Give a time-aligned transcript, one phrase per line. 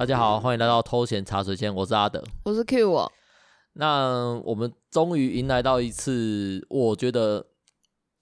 [0.00, 3.12] 大家好，欢迎来到偷闲茶水间，我是阿德，我是 Q 我。
[3.74, 7.44] 那我们终于迎来到一次，我觉得，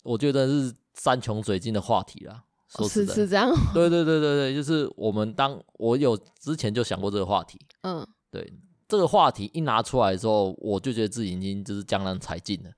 [0.02, 2.42] 我觉得是山穷水尽的话题了。
[2.68, 8.52] 说是是这样，对对对对对，就是我们当我有之前就想过这个话题，嗯，对，
[8.88, 12.70] 这个话题一拿出来的时候，我就觉得自己已经就是江郎才尽了，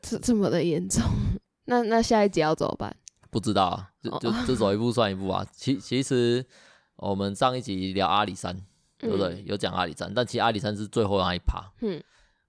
[0.00, 1.02] 这这么的严重。
[1.68, 2.96] 那那下一集要怎么办？
[3.30, 5.46] 不知道啊，就就就走一步算一步啊。
[5.52, 6.42] 其其实。
[6.96, 8.56] 我们上一集聊阿里山，
[8.98, 9.28] 对不对？
[9.28, 11.62] 嗯、有讲阿里山，但其实阿里山是最后那一趴。
[11.80, 12.02] 嗯，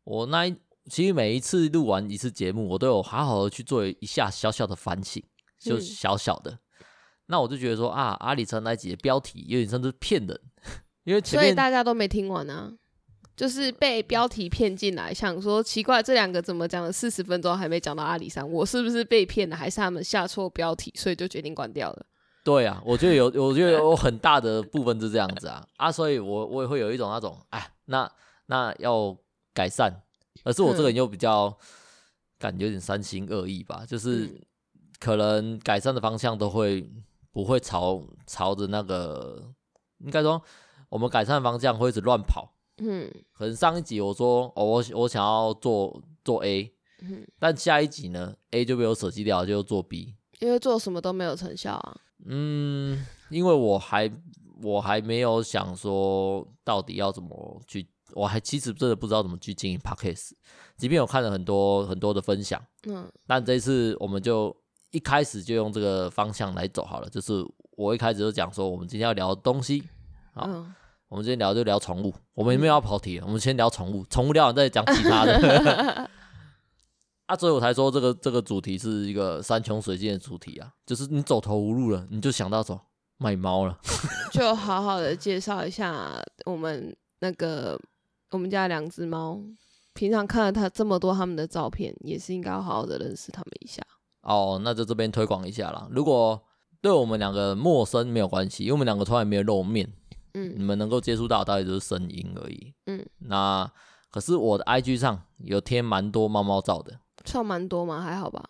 [0.04, 0.55] 我那一
[0.90, 5.22] 其实每一次录完一次节目，我都有好好的去做一下小小的反省，
[5.60, 6.52] 就小小的。
[6.52, 6.60] 嗯、
[7.26, 10.40] 那我就觉得说啊，阿里山那一集的标题有点像是骗人，
[11.04, 12.72] 因为所以大家都没听完啊，
[13.36, 22.05] 就是被标题骗进来，想说奇怪，这两个怎么讲了四十分钟还没讲到阿里山，我是不是被骗了，还是他们下错标题，所以就决定关掉了？
[22.48, 25.68] 对啊，我觉得有， 我觉得有很大的部分是这样子啊。
[25.76, 28.10] 啊，所以我我也会有一种那种，哎，那
[28.46, 29.13] 那要
[29.54, 29.91] 改善，
[30.46, 31.54] 而是我这个人又比较
[32.40, 34.41] 感觉有点三心二意吧，就是
[34.98, 36.90] 可能改善的方向都会
[37.34, 39.43] 不会朝朝着那个，
[39.98, 40.41] 应该说
[40.88, 51.98] 我们改善的方向会一直乱跑，嗯，可能上一集我说哦，我我想要做做 A，嗯，但下一集呢 A 就被我舍弃掉，就做 B，因为做什么都没有成效啊。
[52.26, 54.12] 嗯，因为我还
[54.62, 60.32] 我还没有想说到底要怎么去，我还其实真的不知道怎么去经营 Podcast。
[60.76, 64.56] 即便我看了很多很多的分享，嗯，但这一次我们就
[64.91, 67.09] 一开始就用这个方向来走好了。
[67.09, 69.84] 就是我一开始就讲说，我们今天要聊的东西，
[70.34, 70.74] 好，嗯，
[71.07, 76.09] 我们今天聊就聊宠物，我们也没有要跑题，我们先聊宠物，宠物聊完再讲其他的。
[77.28, 82.80] 啊，所以我才说这个这个主题是一个山穷水尽的主题啊，就是你走投无路了，你就想到走
[83.18, 83.78] 卖猫了，
[84.31, 87.78] 就好好的介绍一下我们那个
[88.32, 89.42] 我们家两只猫，
[89.94, 93.84] 平常看了它这么多他们的照片，也是应该要好好的认识他们一下。
[94.22, 95.88] 哦，那就这边推广一下啦。
[95.92, 96.42] 如果
[96.82, 99.92] 对我们两个陌生没有关系，因为我们两个从来没有露面，
[100.34, 103.70] 嗯，你们能够接触到大概就是声音而已，嗯，那
[104.10, 107.00] 可是我的 IG 上有贴蛮多猫猫照的。
[107.28, 108.02] 算蛮多吗？
[108.02, 108.44] 还好吧。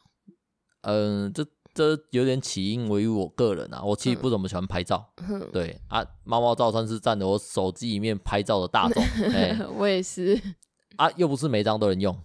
[0.81, 5.05] 嗯、呃，这这有点起因于我个人啊，我其实不怎么喜欢拍照。
[5.27, 9.03] 嗯、对啊，猫猫照算是占了我手机里面拍照的大众。
[9.33, 10.39] 欸、 我也是。
[10.95, 12.17] 啊，又不是每张都能用。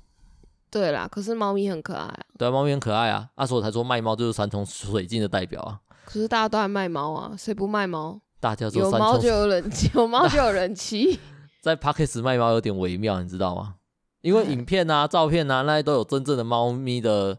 [0.70, 2.20] 对啦，可是猫咪很可爱啊。
[2.38, 3.28] 对啊，猫咪很可爱啊。
[3.34, 5.80] 啊，所以我才说卖猫就是山穷水尽的代表啊。
[6.04, 8.20] 可是大家都爱卖猫啊，谁不卖猫？
[8.40, 11.20] 大家有猫就有人气，有猫就有人气。
[11.60, 13.76] 在 Podcast 卖猫有点微妙，你知道吗？
[14.22, 17.36] 因为影片啊、照片啊，那些都有真正的猫咪的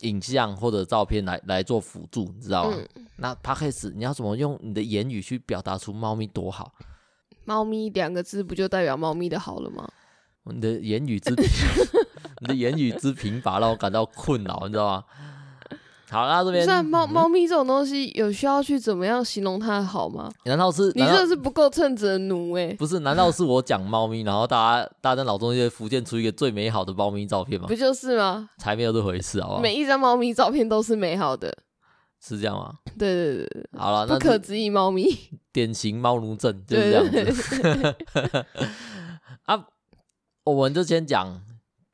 [0.00, 2.76] 影像或者照片来来做辅助，你知道吗？
[2.96, 6.72] 嗯、那 Podcast 你要怎么用你的言语去表达出猫咪多好？
[7.44, 9.88] 猫咪两个字不就代表猫咪的好了吗？
[10.44, 11.34] 你的言语之
[12.40, 15.04] 你的言语之贫乏让我感到困扰，你知道吗？
[16.10, 20.30] 好，啦这边是猫猫咪这种东西有需要去怎么样形容它好吗？
[20.44, 22.72] 难道是你这是不够称职的奴哎？
[22.78, 27.66] 不是，难道是我讲猫咪，然后大家大家脑中就会浮现出一个最美好的猫咪照片吗？
[27.68, 28.48] 不就是吗？
[28.58, 29.60] 才没有这回事，好不好？
[29.60, 31.54] 每一张猫咪照片都是美好的，
[32.20, 32.72] 是这样吗？
[32.98, 35.14] 对对对对，好了，不可置疑猫咪，
[35.52, 37.96] 典型猫奴症就是这样子。
[39.44, 39.66] 啊，
[40.44, 41.42] 我们就先讲。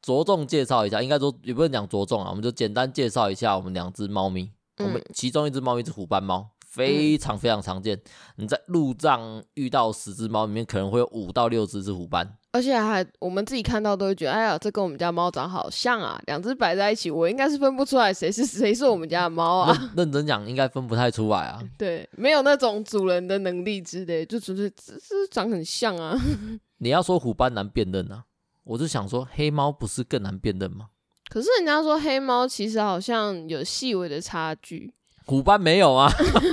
[0.05, 4.51] 着重介绍一下，应该说也不能讲着重啊，我们就简单介绍一下我们两只猫咪。
[4.77, 7.97] 嗯、我们其中一只猫咪是虎斑猫，非常非常常见。
[8.37, 19.91] 嗯、你在路上遇到十只猫里面，可能会有五到六只是虎斑，而且还我们自己看到都会觉得，哎呀，这跟我们家猫长好像啊，两只摆在一起，我应该是分不出来谁是 谁是我们家的猫啊。
[19.97, 21.63] 认真讲，应该分不太出来啊。
[21.79, 26.21] 对，没有那种主人的能力之类，就纯粹只是长很像啊。
[26.79, 28.25] 你要说虎斑难辨认啊？
[28.65, 30.87] 我就想说，黑猫不是更难辨认吗？
[31.31, 34.93] 可是人家说黑猫其实好像有细微的差距，
[35.27, 36.11] 虎斑没有啊？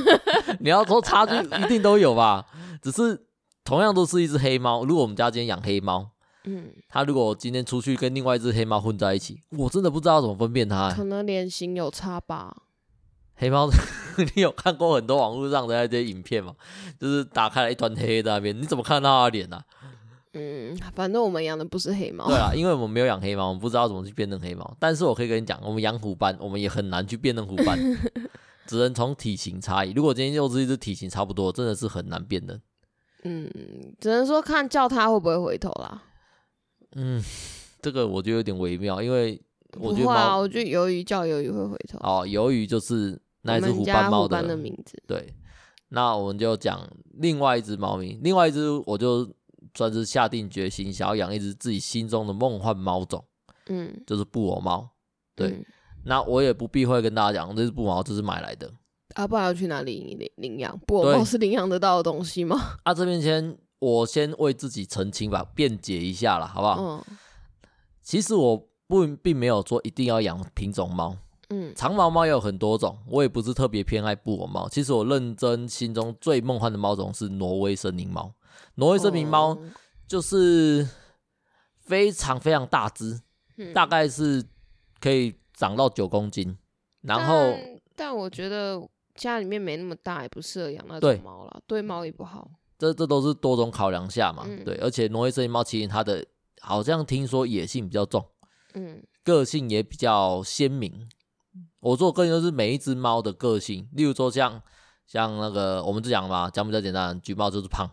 [0.60, 2.46] 你要说差距一定都有吧？
[2.82, 3.26] 只是
[3.64, 6.10] 同样都是一只黑猫，如果我们家今天养黑猫，
[6.46, 10.96] 嗯，它如果今天出去跟另外一只黑猫混在一起，我真的不知道怎么分辨它、欸。
[10.96, 12.56] 可能脸型有差吧？
[13.36, 13.70] 黑猫，
[14.36, 16.54] 你有看过很多网络上的那些影片吗？
[17.00, 19.64] 就是打开了一团黑黑在那边，你怎么看到它的脸啊？
[20.34, 22.26] 嗯，反正我们养的不是黑猫。
[22.28, 24.76] 对啊， 因为我们没有养黑猫，我们不知道怎么去辨认黑猫。
[24.80, 27.78] 但是我可以跟你讲，我们养虎斑，我们也很难去辨认虎斑，
[28.66, 29.92] 只能从体型差异。
[29.92, 32.62] 如果今天又是一只体型差不多，真的是很难辨认。
[33.24, 33.50] 嗯，
[34.00, 36.02] 只能说看叫它会不会回头啦。
[36.96, 37.22] 嗯，
[37.82, 39.42] 这个我觉得有点微妙，因为
[39.78, 42.00] 我觉得我觉得鱿鱼叫鱿鱼会回头。
[42.00, 45.02] 哦，鱿鱼就是那只虎斑猫的，的名字。
[45.06, 45.34] 对，
[45.90, 46.88] 那我们就讲
[47.20, 49.30] 另外一只猫咪，另外一只我就
[49.76, 53.24] 算是下定决心想要养一只自己心中的梦幻猫种，
[53.68, 54.90] 嗯，就是布偶猫。
[55.36, 55.66] 对，嗯
[56.04, 58.72] 那我也不避讳跟大家讲，这只布偶猫这是买来的。
[59.16, 60.78] 啊，不然要去哪里领领养？
[60.88, 62.78] 布偶猫是领养得到的东西吗？
[62.84, 67.04] 啊，这边先我先为自己澄清吧，辩解一下啦，好不好？
[67.08, 67.18] 嗯
[68.04, 71.16] 其实我不并没有说一定要养品种猫，
[71.50, 74.68] 嗯长毛猫也有很多种，我也不是特别偏爱布偶猫。
[74.68, 78.34] 其实我认真心中最梦幻的猫种是挪威森林猫。
[78.76, 79.70] 挪威森林猫哦。
[80.08, 80.86] 就是
[81.80, 83.22] 非常非常大只，
[83.58, 83.74] 嗯。
[83.74, 84.44] 大概是
[85.00, 86.58] 可以长到九公斤，
[87.02, 88.82] 然后但但我觉得
[89.16, 91.16] 家里面没那么大，也不适合养那对。
[91.16, 92.50] 种猫啦，对猫也不好。
[92.78, 94.66] 这这都是多种考量下嘛，嗯。
[94.66, 96.26] 对，而且挪威森林猫其实它的
[96.60, 98.26] 好像听说野性比较重，
[98.74, 99.02] 嗯。
[99.24, 101.08] 个性也比较鲜明。
[101.80, 104.62] 我做个性就是每一只猫的个性，例如说像
[105.08, 107.90] 像那个我们就讲嘛，讲比较简单，橘猫就是胖，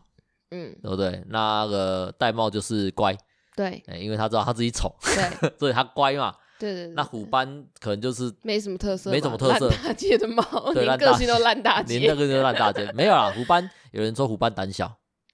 [0.51, 1.23] 嗯，对不对？
[1.29, 3.17] 那个玳瑁就是乖，
[3.57, 6.35] 对欸因为他知道他自己丑，对 所以他乖嘛。
[6.59, 10.43] 对对对，那虎斑可能就是没什么特色嘛，没什么特色烂大街的猫，
[10.75, 11.99] 对烂大 连个性都烂大街。
[12.01, 13.33] 连那个都烂大街，没有啦。
[13.33, 14.93] 虎斑有人说虎斑胆小，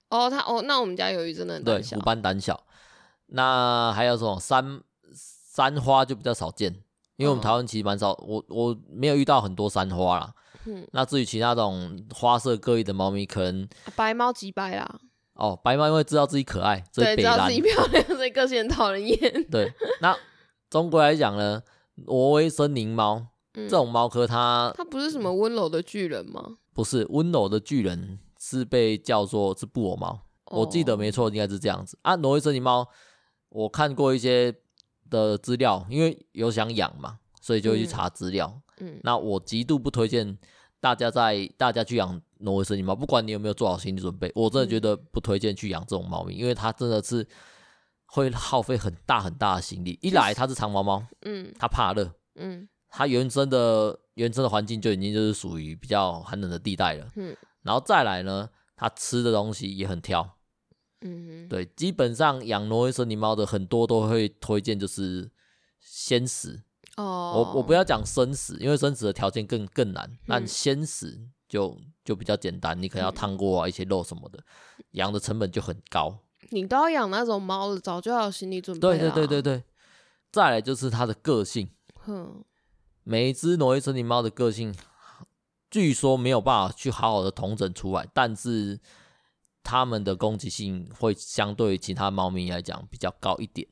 [0.09, 2.03] 哦，他哦，那我们家鱿鱼真的很对，胆小虎。
[2.03, 2.63] 斑胆小。
[3.27, 6.71] 那还有什么山山花就比较少见，
[7.15, 10.31] 因为我们台湾其实蛮少，我我没有遇到很多山花啦。
[10.65, 14.99] 嗯，那至于其他这种花色各异的猫咪，可能白猫几白啦，
[15.35, 19.49] 哦，白猫因为知道自己可爱，所以对，北蓝知道自己漂亮， 所以个性很讨人厌。
[19.49, 19.71] 对。
[20.01, 20.15] 那
[20.69, 21.61] 中国来讲呢，
[21.95, 26.57] 挪威森林猫嗯这种猫科，它它不是什么温柔的巨人吗？
[26.73, 30.19] 不是温柔的巨人，是被叫做是布偶猫。
[30.51, 32.15] 我记得没错，应该是这样子啊。
[32.15, 32.87] 挪威森林猫，
[33.49, 34.53] 我看过一些
[35.09, 38.61] 的资料，因为有想养嘛，所以就会去查资料。
[38.79, 40.37] 嗯那我极度不推荐
[40.85, 47.27] 大家在大家去养挪威森林猫，不管你有没有做好心理准备，我真的觉得不推荐去养这种猫咪，因为它真的是
[48.05, 49.97] 会耗费很大很大的心力。
[50.03, 51.51] 一来它是长毛猫，嗯。
[51.57, 52.69] 它怕热，嗯。
[52.87, 57.35] 它原生的原生的环境就已经就是属于比较寒冷的地带了，嗯。
[57.63, 60.37] 然后再来呢，它吃的东西也很挑。
[61.01, 65.31] 嗯，对，基本上养挪威森林猫的很多都会推荐就是
[65.79, 66.61] 鲜食，
[66.95, 74.39] 哦，我我不要讲生死，因为生死的条件更更难，但鲜死就就比较简单，你可能要烫过啊一些肉什么的，
[74.91, 76.19] 养的成本就很高。
[76.51, 78.79] 你都要养那种猫了，早就要有心理准备。
[78.79, 79.63] 对对对对，对，
[80.31, 82.43] 再来就是它的个性，哼，
[83.03, 84.73] 每一只挪威森林猫的个性，
[85.69, 88.79] 据说没有办法去好好的统整出来，但是
[89.63, 93.67] 它们的攻击性会相对于其他猫咪来讲比较高一点。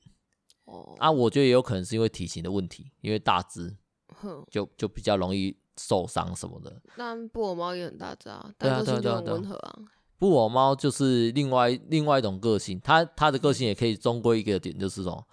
[0.74, 3.76] 哦，啊，我觉得也有可能是因为体型的问题，因为大只
[4.16, 6.82] 哼，就就比较容易受伤什么的。
[6.96, 9.80] 那布偶猫也很大只啊，对啊但个性就很对啊对啊温和啊。
[10.18, 15.28] 布偶猫就是另外另外一种个性，它它的个性也可以中归一个点，就是说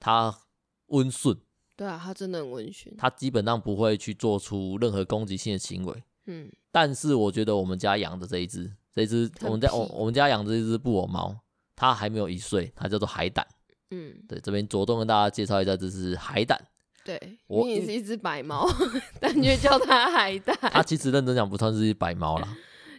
[0.00, 0.36] 它
[0.88, 1.36] 温顺，
[1.76, 2.92] 对啊，它真的很温驯。
[2.98, 6.02] 它基本上不会去做出任何攻击性的行为。
[6.26, 11.36] 嗯，但是我觉得我们家养的这一只，这一只很我们家我皮我们家养的这一只布偶猫，
[11.76, 13.46] 它还没有一岁，它叫做海胆。
[13.92, 16.58] 嗯，对，这边着重跟大家介绍一下，这是海胆。
[17.04, 18.66] 对，我你也是一只白猫，
[19.20, 22.56] 但却叫它海胆它，其实认真讲不算是一白猫啦。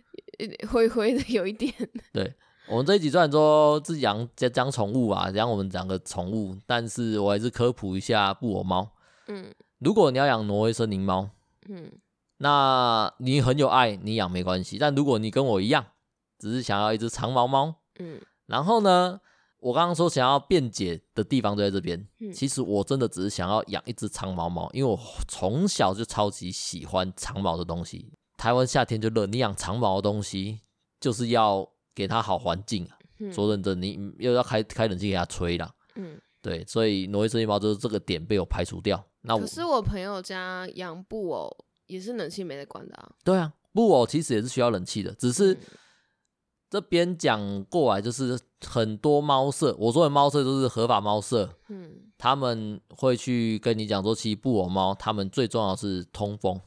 [0.70, 1.74] 灰灰的有一点。
[2.14, 2.34] 对
[2.68, 8.92] 我们这一集虽然说是养讲讲宠物啊，讲我们讲个宠物，但是我还是科普一下布偶猫。
[9.28, 9.46] 嗯
[9.80, 11.30] 如果你要养挪威森林猫，
[11.70, 11.92] 嗯
[12.38, 14.78] 那你很有爱，你养没关系。
[14.78, 15.86] 但如果你跟我一样，
[16.40, 19.22] 只是想要一只长毛猫，嗯然后呢，
[19.64, 21.98] 我刚刚说想要辩解的地方就在这边。
[22.20, 28.12] 嗯其实我真的只是想要养一只长毛猫，因为我从小就超级喜欢长毛的东西。
[28.38, 30.60] 台湾夏天就热，你养长毛的东西
[31.00, 32.98] 就是要给它好环境啊。
[33.20, 35.74] 嗯，说认真，你又要开开冷气给它吹啦。
[35.96, 36.20] 嗯。
[36.42, 39.02] 对，所以挪威森林猫就是这个点被我排除掉。
[39.22, 41.50] 那我可是我朋友家养布偶
[41.86, 43.10] 也是冷气没得关的啊。
[43.24, 45.58] 对啊，布偶其实也是需要冷气的，只是嗯
[46.74, 56.60] 这边讲过来就是很多猫舍，我说的猫舍就是合法猫舍，嗯他们会去跟你讲说，其实布偶猫他们最重要的是通风。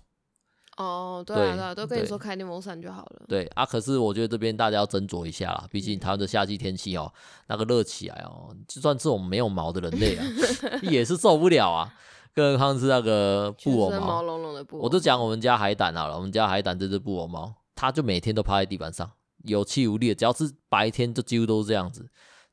[0.76, 3.22] 哦，对对啊，对啊，都跟你对说开电风扇就好了。
[3.26, 7.12] 对啊，可是我觉得这边大家要斟酌一下啦，毕竟台湾的夏季天气哦，
[7.48, 10.24] 那个热起来哦，就算是我们没有毛的人类啊，
[10.88, 11.92] 也是受不了啊。
[12.32, 19.10] 更何况是那个布偶猫毛猫，茸茸的布偶，我就讲我们家海胆好了，我们家海胆这只布偶猫，它就每天都趴在地板上，
[19.46, 22.08] 有气无力的，只要是白天就几乎都是这样子。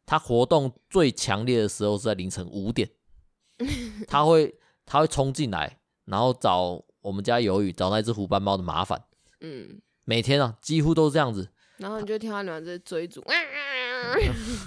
[0.06, 2.90] 它活动最强烈的时候是在凌晨五点，
[4.08, 4.54] 它会
[4.86, 9.02] 它会冲进来，然后找我们家鱿鱼找那只虎斑猫的麻烦。
[9.42, 11.50] 嗯，每天啊，几乎都是这样子。
[11.78, 13.34] 然后你就听到你们在追逐， 啊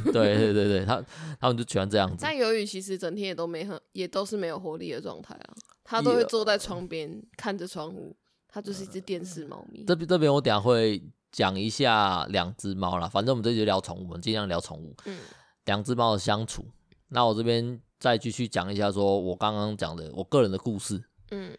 [0.04, 1.04] 对对对对，他
[1.38, 2.16] 他们就喜欢这样子。
[2.25, 5.54] 但鱿鱼其实整天也都没很，也都是没有活力的状态啊。
[5.85, 8.16] 它都会坐在窗边看着窗户，
[8.49, 9.85] 它就是一只电视猫咪。
[9.87, 11.00] 这边这边我等下会
[11.37, 14.97] 讲一下两只猫啦，反正我们这就聊宠物，我们尽量聊宠物。
[15.05, 15.19] 嗯，
[15.66, 16.64] 两只猫的相处。
[17.09, 21.05] 那我这边再继续讲一下，说我刚刚讲的我个人的故事。
[21.33, 21.55] 嗯，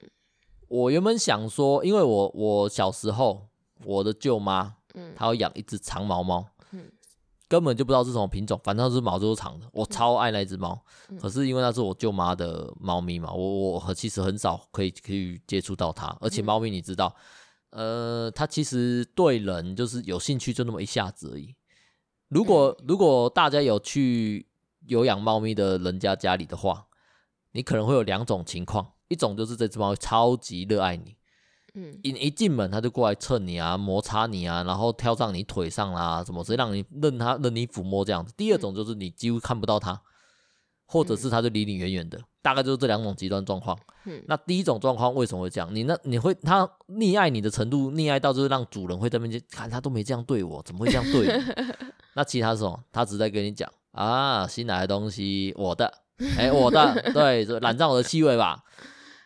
[0.67, 3.49] 我原本想说，因为我我小时候
[3.85, 6.91] 我的舅妈，嗯，她要养一只长毛猫，嗯，
[7.47, 10.83] 根本就不知道是什么品种，反正是毛就是长的，我超爱那只猫。
[11.09, 17.15] 嗯，可是因为那是我舅妈的猫咪嘛，我我其实很少可以可以接触到它，而且猫咪你知道，
[17.71, 21.55] 呃，它其实对人就是有兴趣就那么一下子而已。
[22.29, 24.47] 如果如果大家有去。
[24.85, 26.87] 有养猫咪的人家家里的话，
[27.51, 31.17] 你可能会有两种情况，一种就是这只猫超级热爱你，
[31.73, 38.33] 嗯，一一进门它就过来蹭你啊，摩擦你啊，然后跳上你腿上啦，什么直接让你任它任你抚摸这样子。
[38.37, 40.01] 第二种就是你几乎看不到它，
[40.87, 43.77] 或者是他就离你远远的，大概就是这两种极端状况。
[44.05, 45.69] 嗯，那第一种状况为什么会这样？
[45.75, 51.43] 你那你会他溺爱你的程度，溺爱到就是让主人会在那边看他都没这样对我，怎么会这样对你？
[52.15, 52.83] 那其他是什么？
[52.91, 53.71] 他只在跟你讲。
[53.91, 55.91] 啊，新来的东西，我的，
[56.37, 58.63] 哎、欸，我的，对，染上我的气味吧。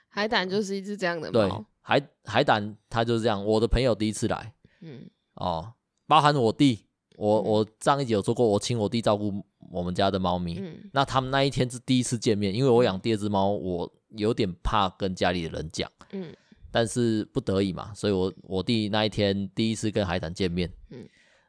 [0.08, 1.42] 海胆就是一只这样的猫。
[1.42, 3.44] 对，海海胆它就是这样。
[3.44, 5.74] 我的朋友第一次来，嗯，哦，
[6.08, 6.86] 包含我弟，
[7.18, 10.60] 我我上一集有说过，我请我弟照顾我们家的猫咪。
[10.60, 15.90] 嗯，那他们那一天是第一次见面，因为我养第二只猫，我有点怕跟家里的人讲。
[16.12, 16.36] 嗯，
[16.70, 20.72] 但是不得已嘛，所以我我弟那一天第一次跟海胆见面。
[20.90, 21.08] 嗯。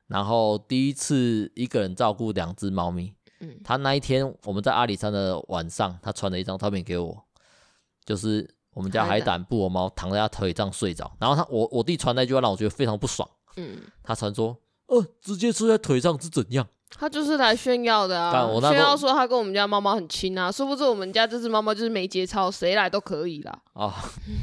[0.09, 7.25] 然后第一次一个人照顾两只猫咪，嗯，他那一天我们在阿里山的晚上，他传了一张照片给我，
[8.05, 13.26] 就是我们家海胆布偶猫躺在他腿上睡着，然后他我我弟传那句话让我觉得非常不爽，
[13.57, 14.55] 嗯，他传说，
[14.87, 16.69] 呃，直接睡在腿上是怎样？
[16.99, 23.58] 他就是来炫耀的啊，炫耀说他跟我们家猫猫很亲啊，殊不知我们家这只猫猫就是没节操，谁来都可以啦。
[23.72, 23.94] 啊，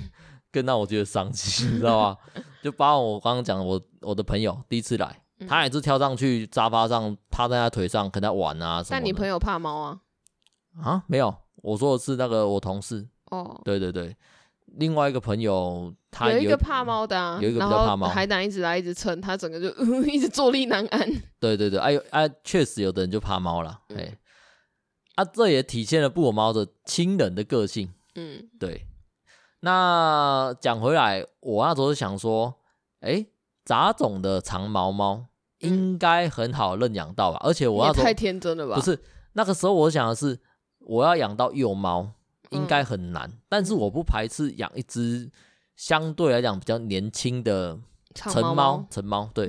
[0.52, 2.18] 更让我觉得伤心， 你知道吗？
[2.62, 5.22] 就包括我刚刚讲我我的朋友第一次来。
[5.48, 8.90] 他也是跳上去沙发上，趴在他腿上跟他玩啊什么。
[8.92, 10.00] 但你朋友怕猫啊？
[10.84, 13.08] 啊，没有，我说的是那个我同事。
[13.32, 14.14] 哦，对对对，
[14.78, 18.08] 另外一个朋友他有，有一个怕猫的啊，有一个比较怕猫。
[18.08, 21.10] 海胆一直来一直蹭，他整个就、呃、 一直坐立难安。
[21.40, 24.18] 对对对，哎呦哎，确实有的人就怕猫了，哎、嗯，
[25.16, 27.94] 啊，这也体现了布偶猫的亲人的个性。
[28.16, 28.86] 嗯，对。
[29.62, 32.56] 那讲回来，我那时候想说，
[33.02, 33.26] 哎。
[33.66, 35.28] 杂种的长毛猫
[35.60, 37.38] 应该很好认养到吧？
[37.44, 38.74] 而且我要说，太天真了吧？
[38.74, 38.98] 不是，
[39.34, 40.40] 那个时候我想的是，
[40.80, 42.14] 我要养到幼猫
[42.50, 45.30] 应该很难，但是我不排斥养一只
[45.76, 47.80] 相对来讲比较年轻的
[48.14, 48.86] 成猫。
[48.90, 49.48] 成猫对，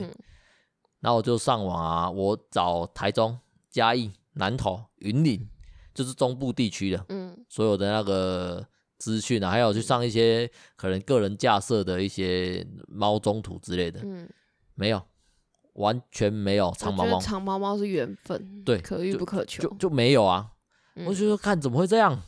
[1.01, 3.39] 然后我就上网啊，我找台中、
[3.71, 5.49] 嘉义、南投、云林，
[5.95, 8.67] 就是中部地区的，嗯，所有的那个。
[9.01, 14.29] 资讯啊，还有去上一些可能个人架设的一些猫中途之类的，嗯，
[14.75, 15.03] 没有，
[15.73, 17.19] 完全没有长毛猫。
[17.19, 20.53] 长毛猫是缘分，对，可遇不可求，就就，就没有啊。
[20.97, 22.21] 嗯、我就说看怎么会这样，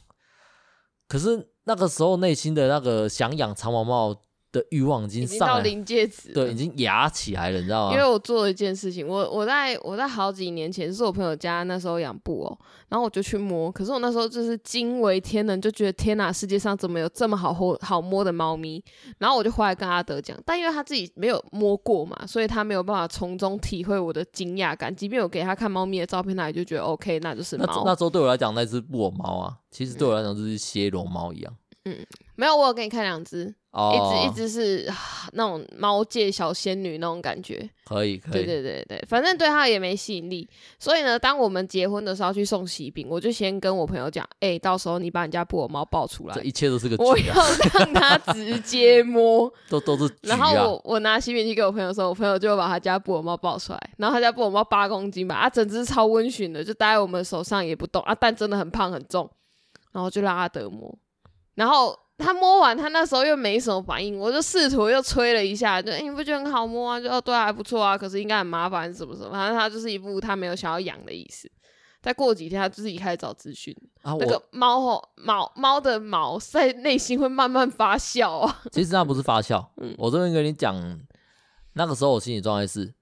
[1.12, 4.16] 可是那个时候内心的那个想养长毛猫
[4.52, 7.92] 的欲望已经上到，临界值，对，已经压起来了，你知道吗？
[7.94, 18.84] 因为我做了一件事情，我我在我在好几年前是我朋友家那时候养布偶，然后我就去摸，可是我那时候就是惊为天人，就觉得天哪，世界上怎么有这么好摸好摸的猫咪？
[19.18, 24.94] 然后我就回来跟阿德讲，但因为他自己没有摸过嘛，所以他没有办法从中体会我的惊讶感。
[24.94, 27.64] 即便我给他看猫咪的照片，他也就觉得 OK，那就是猫。
[27.66, 31.56] 那那时候对我来讲，那只布偶猫啊，其实对我来讲就是暹罗猫一样。
[31.84, 31.96] 嗯，
[32.42, 33.54] 没有，我有给你看两只。
[33.70, 34.92] Oh, 一直一直是
[35.32, 40.46] 那种猫界小仙女那种感觉，可以，可以，对对对对，反正对他也没吸引力。
[40.78, 50.16] 所以呢，当我们结婚的时候去送喜饼，我就先跟我朋友讲，哎、欸，到时候你把你家布偶猫抱出来，这一切都是个局、啊，我要让它直接摸， 都都是、啊。
[50.22, 59.30] 然后我我拿喜饼去给我朋友的时候，我朋友就把他家布偶猫抱出来，然后他家布偶猫八公斤吧，啊，整只超温驯的，就待在我们手上也不动啊，但真的很胖很重，
[59.92, 60.94] 然后就让阿德摸，
[61.54, 61.98] 然后。
[62.18, 67.00] 他摸完，他那时候又没什么反应，我就试图又吹了一下，就、欸、你不觉得很好摸啊？
[67.00, 71.50] 就哦，对啊，还不错啊，可是应该很麻烦，什么什么，反正他就是一副他没有想要养的意思。
[72.00, 73.74] 再过几天，他自己开始找资讯。
[74.02, 78.62] 啊，那个猫吼毛猫的毛在内心会慢慢发酵啊。
[78.70, 81.00] 其实那不是发酵，嗯，我这边跟你讲，
[81.72, 82.92] 那个时候我心理状态是，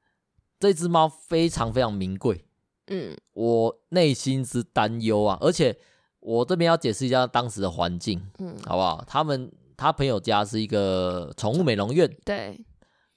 [0.59, 2.45] 这只猫非常非常名贵，
[2.87, 5.77] 嗯，我内心之担忧啊，而且。
[6.21, 9.03] 我这边要解释一下当时的环境，嗯，好不好？
[9.07, 12.61] 他们他朋友家是一个宠物美容院，对，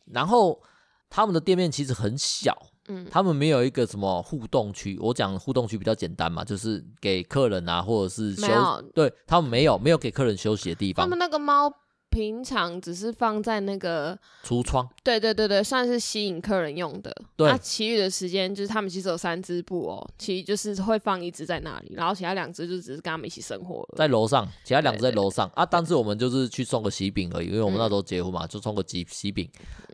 [0.05, 0.61] 然后
[1.09, 2.57] 他们的店面其实很小，
[2.87, 4.97] 嗯，他们没有一个什么互动区。
[5.01, 11.05] 我讲互动区比较简单嘛，就是给客人啊，或者是休，对他们没有没有给客人休息的地方。
[11.05, 11.71] 他们那个猫。
[12.13, 14.15] 平常只是放在那个
[14.45, 17.11] 橱窗，对对对对，算是吸引客人用的。
[17.35, 23.83] 对，那其余的时间就是他们其实有三只布偶，其实就是会放一只在那里，然后其他两只就只是跟他们一起生活。
[23.97, 25.65] 在楼上，其他两只在楼上啊。
[25.65, 29.49] 当时我们就是去送个喜饼而已，因为我们那时候结婚嘛，嗯、就送个喜喜饼，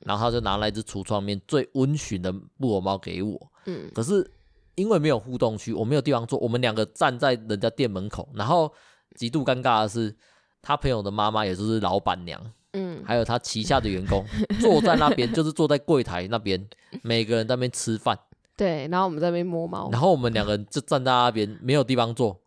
[0.05, 3.39] 然后他就拿来一只橱窗面最温驯的布偶猫给我。
[3.65, 4.29] 嗯，可是
[4.75, 8.69] 因为没有互动区，我没有地方坐，我们两个站在人家店门口，然后
[9.15, 10.13] 极度尴尬的是。
[10.61, 12.39] 他朋友的妈妈也就是老板娘，
[12.73, 14.25] 嗯，还有他旗下的员工
[14.59, 16.63] 坐在那边，就是坐在柜台那边，
[17.01, 18.17] 每个人在那边吃饭。
[18.55, 22.39] 对，然后我们在那边摸猫，然后我们两个人就站在那边，没有地方坐。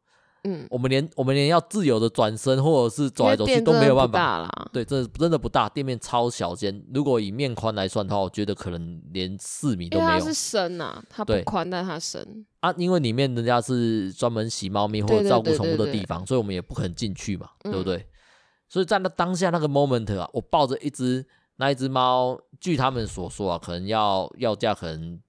[0.45, 4.69] 嗯，我们连我们连要自由的转身或者是走来走去都没有办法。
[4.73, 6.85] 对，这真的不大，店面超小间。
[6.93, 10.11] 如果以面宽来算的话，我觉得可能连四米都没有。
[10.11, 12.75] 它是深啊，它不宽，但它深啊。
[12.77, 18.05] 因为里面人家是专门洗猫咪或者照顾宠物的地方，所以我们也不可能进去嘛，对不对？
[18.69, 21.25] 所以在那当下那个 moment 啊，我抱着一只
[21.57, 25.21] 那一只猫，据他们所说啊，可能要要价可能。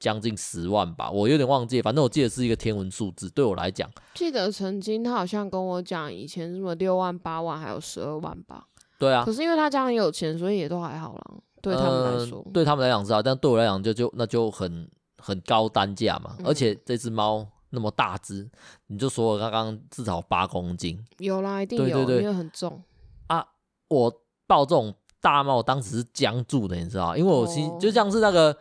[0.00, 3.28] 将近十万吧，我有点忘记，反正我记得是一个天文数字。
[3.28, 8.66] 对我来讲，记得曾经他好像跟我讲，以前什么六万、八万，还有十二万吧。
[8.98, 11.36] 对啊，可是因为他家很有钱，所以也都还好啦。
[11.60, 16.34] 对他们来说，呃、对他们来讲是啊，但对我来讲就就那就很很高单价嘛。
[16.38, 18.48] 嗯、而且这只猫那么大只，
[18.86, 22.82] 你就说我刚刚至少八公斤，有啦，一定有，对对对，因为很重
[23.26, 23.46] 啊。
[23.88, 24.10] 我
[24.46, 28.56] 抱这种大猫，当时是僵住的，你知道，因为我心、哦、就像是那个。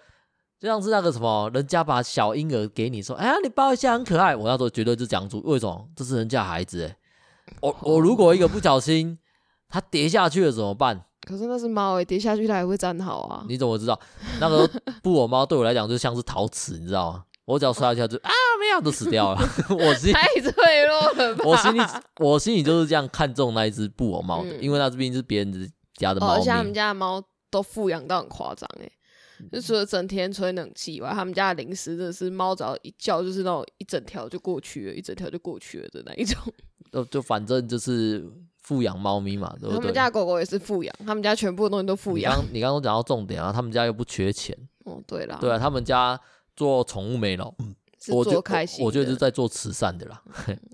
[0.59, 4.35] 就像是那个什么，人家把小婴儿给你说，哎呀，你抱一下很可爱。
[4.35, 5.87] 我那时候绝对就讲出，为什么？
[5.95, 6.95] 这是人家孩子哎。
[7.61, 9.17] 我我如果一个不小心，
[9.69, 11.05] 它跌下去了怎么办？
[11.27, 13.45] 可是那是猫哎，跌下去它也会站好啊。
[13.47, 13.99] 你怎么知道？
[14.39, 14.69] 那个
[15.01, 17.23] 布偶猫对我来讲就像是陶瓷，你知道吗？
[17.45, 19.41] 我只要摔下去就啊，没有都死掉了。
[19.71, 21.43] 我心太脆弱了吧。
[21.45, 21.81] 我心里
[22.19, 28.89] 我心里就是这样看中那一只布偶猫的，嗯、因为那毕竟是别人家的猫，而且他们家的猫都富养到很夸张哎。
[29.51, 36.37] 就除了整天吹冷气以外，他们家的零食真的是猫只要一叫，就是那种一整条就过去了，一整条就过去了的那一种。
[36.91, 38.27] 就就反正就是
[38.61, 39.75] 富养猫咪嘛，对不对？
[39.77, 42.33] 他们家的狗狗也是富养，他们家全部的东西都富养。
[42.33, 44.57] 你刚你刚刚讲到重点啊，他们家又不缺钱。
[44.85, 46.19] 哦，对啦，对啊，他们家
[46.55, 47.53] 做宠物美容。
[47.59, 47.75] 嗯
[48.07, 50.21] 我做开心，我觉得就是在做慈善的啦，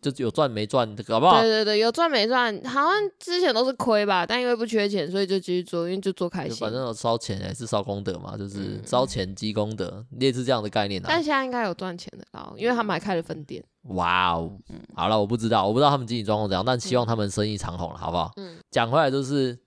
[0.02, 1.42] 就有赚没赚，好不好。
[1.42, 6.58] 对对对，有赚没赚，好像之前都是亏吧，但因为不缺钱，所以就继续做，因为就做开心。
[6.58, 11.06] 反正有烧钱也是烧功德嘛，就是烧钱积功德，类似这样的概念啊。
[11.08, 13.64] 但现在应该有赚钱的啦，因为他们还开了分店。
[13.90, 14.52] 哇哦，
[14.96, 18.32] 好了，我不知道，我不知道他们经济状况怎样，但希望他们生意长红了，好不好？
[18.38, 18.58] 嗯。
[18.70, 19.58] 讲回来就是。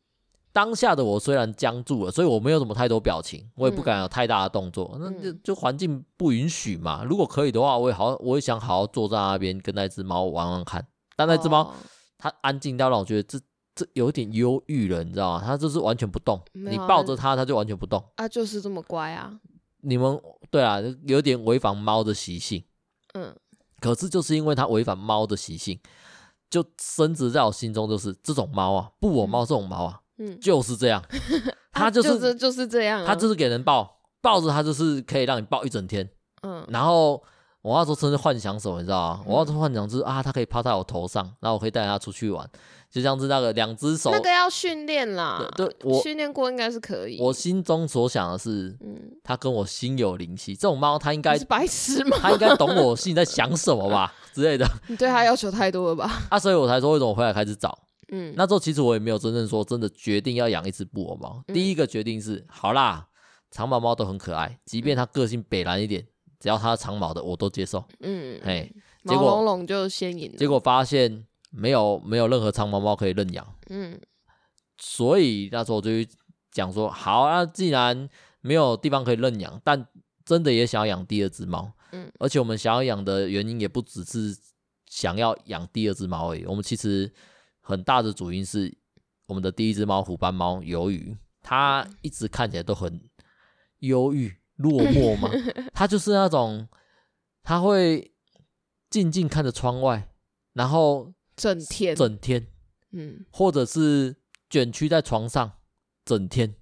[0.58, 4.90] 当下的我虽然僵住了，所以我没有什么太多表情，我也不敢有太大的动作。
[4.94, 7.04] 嗯、那就就环境不允许嘛。
[7.04, 10.84] 如果可以的话，我也好，我也想好好坐在那边跟那只猫玩玩看。
[11.14, 11.74] 但那只猫、哦、
[12.18, 13.38] 它安静到让我觉得这
[13.72, 15.42] 这有点忧郁了，你知道吗？
[15.46, 18.04] 它就是完全不动，你抱着它，它就完全不动。
[18.16, 19.38] 啊，就是这么乖啊。
[19.82, 22.64] 你们对啊，有点违反猫的习性。
[23.14, 23.32] 嗯。
[23.78, 25.78] 可是就是因为它违反猫的习性，
[26.50, 30.00] 就深植在我心中，就是这种猫啊，布偶猫这种猫啊。
[30.18, 31.02] 嗯，就是这样，
[31.72, 36.09] 他就是、啊、就是、就是这样、啊，他就是给人抱，抱着他就是可以让你抱一整天。
[36.42, 37.22] 嗯，然后
[37.62, 39.20] 我那时候真是幻想什么，你知道吗？
[39.26, 42.48] 嗯、我那时候幻想就是啊，他可以趴在我头上，然后我可以带他出去玩，
[42.90, 47.20] 就像是那个两只手，那个要训练啦，对，对我训练过应该是可以。
[47.20, 52.16] 我心中所想的是，嗯，他跟我心有灵犀，这种猫它应该是白痴吗？
[52.20, 54.64] 它应该懂我心里在想什么吧之类的。
[54.87, 56.11] 你对它要求太多了吧？
[56.31, 57.76] 啊，所以我才说为什么我回来开始找。
[58.10, 61.44] 嗯，那时候其实我也没有真正说真的决定要养一只布偶猫。
[61.48, 63.06] 嗯、第一个决定是，好啦，
[63.50, 66.06] 长毛猫都很可爱，即便它个性北蓝一点，
[66.40, 67.84] 只要它长毛的我都接受。
[68.00, 70.34] 嗯，嘿，结果茸就先赢。
[70.38, 73.46] 结果发现没有没有任何长毛猫可以认养。
[73.68, 74.00] 嗯，
[74.78, 75.90] 所以那时候我就
[76.50, 78.08] 讲说，好啊，既然
[78.40, 79.86] 没有地方可以认养，但
[80.24, 81.70] 真的也想要养第二只猫。
[81.92, 84.34] 嗯，而且我们想要养的原因也不只是
[84.86, 87.12] 想要养第二只猫而已，我们其实。
[87.68, 88.74] 很大的主因是
[89.26, 92.98] 我们的第一只猫虎斑猫鱿鱼，它一直看起来都很
[93.81, 95.31] 忧郁落寞嘛。
[95.74, 96.66] 它就是那种，
[97.42, 98.11] 它会
[98.88, 100.09] 静静看着窗外，
[100.54, 102.46] 然后整天整天，
[102.92, 104.16] 嗯，或者是
[104.48, 105.52] 卷曲在床上
[106.07, 106.54] 整天，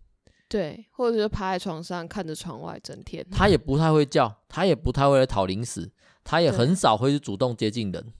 [0.48, 3.24] 对，或者是趴在床上看着窗外整天。
[3.30, 5.92] 它也不太会叫，它也不太会来讨零食，
[6.24, 8.12] 它也很少会去主动接近人。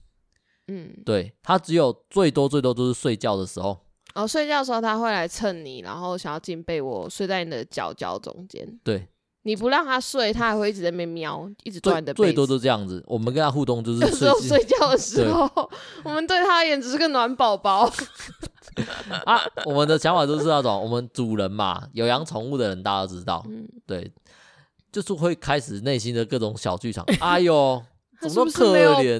[0.67, 3.77] 嗯，对，他只有最多最多都是睡觉的时候，
[4.15, 8.67] 哦，睡觉的时候它会来蹭你，然后想要进被窝，睡在你的脚脚中间。
[8.83, 9.07] 对，
[9.43, 12.13] 你不让它睡，它还会一直在那边瞄，一直转的。
[12.13, 13.03] 最多都这样子。
[13.07, 15.49] 我们跟它互动就是 睡，睡觉的时候，
[16.03, 17.91] 我们对它而言只是个暖宝宝。
[19.25, 24.11] 啊，我们的想法就是那种，我们主人嘛，有养宠物的人大家都知道，嗯、对，
[24.91, 27.03] 就是会开始内心的各种小剧场。
[27.19, 27.81] 哎呦，
[28.19, 29.19] 怎么可怜，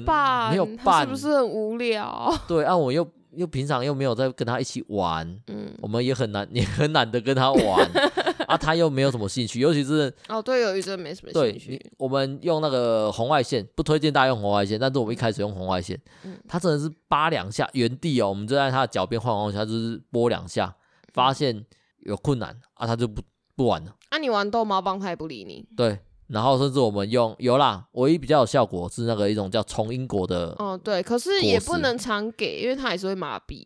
[0.50, 2.32] 没有伴，是不是很无聊？
[2.48, 7.90] 对，啊，我又又平常又没有在跟他一起玩，嗯，我们也很难， 也很懒得跟他玩。
[8.48, 11.78] 啊，他又没有什么兴趣，尤其是哦，对，有一阵没什么兴趣。
[11.98, 20.74] 我们用那个红外线，不推荐大家用红外线，但是我们一开始用红外线，嗯，他真的是扒两下原地哦，我们就在他的脚边晃晃一下，就是拨两下，
[21.12, 21.62] 发现
[22.00, 23.20] 有困难啊，他就不
[23.54, 23.94] 不玩了。
[24.08, 25.62] 啊，你玩逗猫棒，他也不理你。
[25.76, 33.64] 对，然后甚至我们用有啦，唯一比较有效果是那个一种叫虫英果的，哦，对，可是也不能常给，因为它还是会麻痹。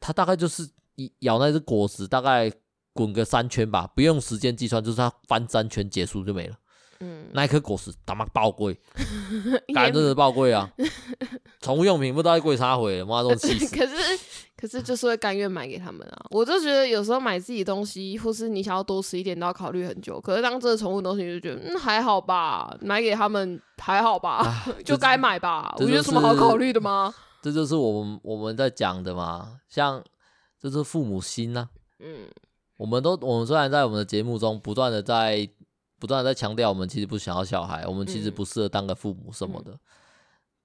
[0.00, 2.50] 它大概就是一咬那只果实，大概。
[2.96, 6.54] 滚个三圈吧，不用时间计算，就是它翻三圈结束就没了。
[7.00, 8.74] 嗯，那一颗果实他妈爆贵，
[9.74, 10.66] 感真的爆贵啊！
[11.60, 13.76] 宠物用品不知道贵啥毁了，妈都 气死。
[13.76, 13.94] 可是
[14.56, 16.26] 可是就是会甘愿买给他们啊！
[16.30, 20.20] 我就觉得有时候买自己东西，或是你想要多吃一点，都要考虑很久。
[20.20, 25.74] 可是当这个宠物东西，就觉得嗯还好吧，买给他们还好吧，啊、 就该买吧。
[25.76, 27.14] 我觉得有什么好考虑的吗？
[27.42, 30.02] 这就是我们我们在讲的嘛，像
[30.60, 31.68] 这是父母心呐、啊，
[32.00, 32.28] 嗯。
[32.78, 35.48] 我们都，我们虽然在我们的节目中不断的在
[35.98, 39.72] 不断的在强调，我们其实不想要小孩，我们其实不适合当个父母什么的。
[39.72, 39.78] 嗯、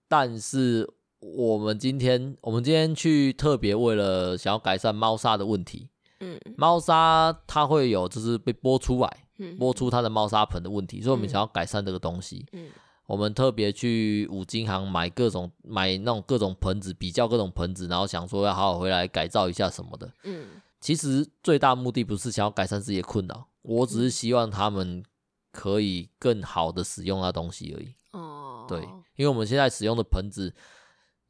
[0.09, 0.85] 但是
[1.21, 5.87] 我们今天，我们今天去特别为了想要改善猫砂的问题，
[6.19, 12.45] 嗯，猫砂它会有就是被拨出来，拨出它的猫砂盆的问题，所以我们想要改善这个东西。
[12.53, 12.69] 嗯，
[13.05, 20.11] 我们特别去五金行买各种买那种各种盆子，比较各种盆子，然后想说要好好回来改造一下什么的。
[20.23, 20.45] 嗯。
[20.79, 25.03] 其实最大目的不是想要改善自己的困扰，我只是希望他们
[25.51, 27.93] 可以更好的使用那东西而已。
[28.13, 28.81] 哦，对，
[29.15, 30.51] 因为我们现在使用的盆子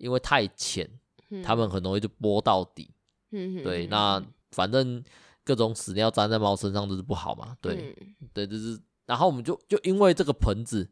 [0.02, 0.90] 因为太浅，
[1.44, 2.90] 他们很容易就拨到底。
[3.32, 5.04] 嗯，对，那反正
[5.44, 7.56] 各种屎尿粘在猫身上都是不好嘛。
[7.62, 7.96] 对，
[8.34, 10.90] 对，就是，然后我们就就因为这个盆子，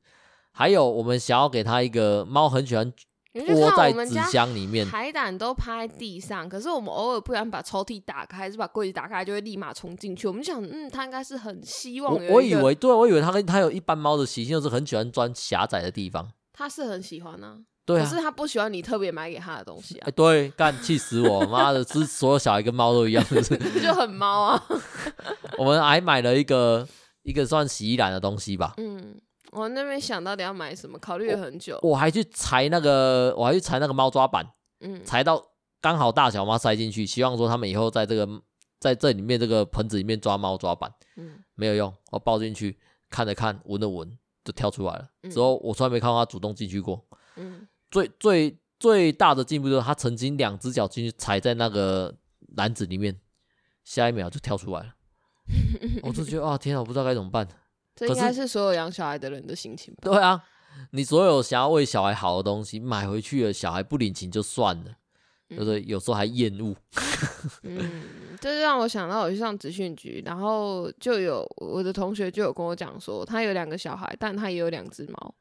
[0.52, 2.94] 还有我们想要给它一个猫很喜欢。
[3.32, 6.50] 窝在纸箱里面，海胆都趴在地上。
[6.50, 10.28] 可是我们偶尔不然把抽屉打开，还是把柜子打开，就会立马冲进去。
[10.28, 12.16] 我们想，嗯，它应该是很希望。
[12.28, 16.28] 我以为，对，我以为它跟它有一般猫的习性，就是很喜欢钻狭窄的地方。
[16.52, 18.04] 它是很喜欢啊，对啊。
[18.04, 20.06] 可是他不喜欢你特别买给他的东西啊。
[20.08, 21.42] 哎，对，干气死我！
[21.50, 24.64] 妈的，是所有小孩跟猫都一样，就是 就很猫啊。
[25.58, 26.88] 我们还买了一个
[27.24, 28.74] 一个算洗衣篮的东西吧。
[28.78, 29.20] 嗯。
[29.52, 31.80] 我那边想到底要买什么，考虑了很久。
[31.82, 34.46] 我还去裁那个，我还去裁那个猫抓板，
[34.82, 35.44] 嗯，裁到
[35.82, 38.30] 刚好大小猫塞进去，希望说他们以后在这个
[38.80, 41.92] 在这里面这个盆子里面抓猫抓板，嗯，没有用。
[42.12, 42.78] 我抱进去
[43.10, 44.08] 看了看，闻了闻，
[44.46, 45.10] 就跳出来了。
[45.32, 47.04] 之后我从来没看到它主动进去过。
[47.36, 52.16] 嗯，最最最大的进步就是他曾经两只脚进去踩在那个
[52.56, 53.20] 篮子里面，
[53.84, 54.96] 下一秒就跳出来了。
[56.04, 57.48] 我就觉得啊，天啊，我不知道该怎么办。
[57.96, 60.00] 这应该是所有养小孩的人的心情吧？
[60.04, 60.42] 对啊，
[60.92, 64.96] 你所有想要为小孩好的东西买回去了，小孩不领情就算了，
[65.50, 65.84] 对不对？
[65.86, 66.74] 有时候还厌恶。
[67.64, 67.92] 嗯，
[68.40, 75.36] 这就让我想到我去上职训局，然后就有我的同学就有跟我讲说，他有两个小孩，但他也有两只猫，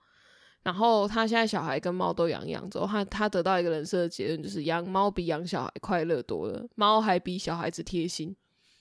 [0.68, 8.36] 然后他现在小孩跟猫都养养之后，他他得到一个人生的结论，就是养猫比养小孩快乐多了，猫还比小孩子贴心。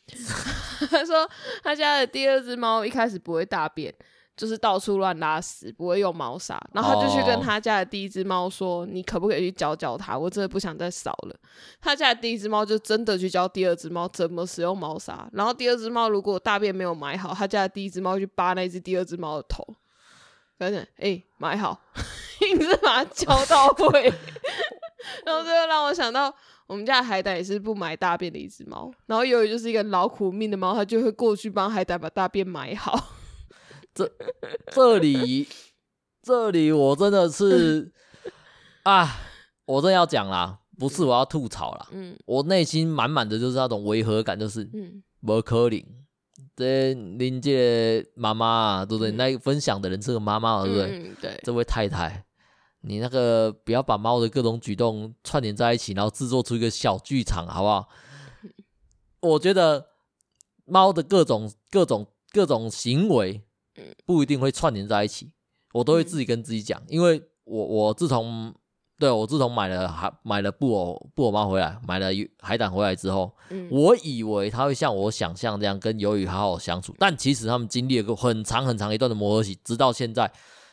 [0.92, 1.26] 他说
[1.64, 3.94] 他家的第二只猫一开始不会大便，
[4.36, 6.62] 就是到处乱拉屎，不会用猫砂。
[6.74, 8.86] 然后他就去跟他家的第一只猫说：“oh.
[8.86, 10.20] 你可不可以去教教他？
[10.20, 11.40] 我真的不想再扫了。”
[11.80, 15.30] 他家的第一只猫就真的去教第二只猫怎么使用猫砂。
[15.32, 19.66] 然后第二只猫如果大便没有埋好，他家的第一只猫去扒那只第二只猫的头，
[20.58, 21.80] 反正哎埋好，
[22.42, 24.12] 硬是把它教到位。
[25.26, 26.34] 然后这就让我想到。
[26.68, 33.14] 我们家的海胆也是不埋大便的一只猫，然后由于就是一个劳苦命的猫，它就会过去帮海胆把大便埋好。
[33.96, 34.12] 这
[34.74, 35.48] 这里
[36.22, 37.90] 这里我真的是
[38.84, 39.16] 啊，
[39.64, 45.82] 我真的要讲啦，不是我要吐槽啦，嗯，我内心满满的就是那种违和感，就是嗯，不可能，
[46.58, 49.12] 这邻界妈妈对不对？
[49.12, 50.98] 嗯、那分享的人是个妈妈对不对？
[50.98, 52.26] 嗯，对，这位太太。
[52.82, 57.88] 你那个不要把猫的各种举动串联在一起，然后制作出一个小剧场，好不好？
[59.20, 59.88] 我觉得
[60.66, 63.44] 猫的各种各种各种行为，
[64.06, 65.32] 不一定会串联在一起。
[65.74, 68.56] 我都会自己跟自己讲，因为我我自从
[69.00, 72.08] 对，我自从买了海买了布偶布偶猫回来，买了
[72.42, 80.32] 海胆回来之后，嗯，我以为它会像我想象这样跟鱿鱼好好相处，但其实他们经历了个很长很长一段的磨合期，直到现在，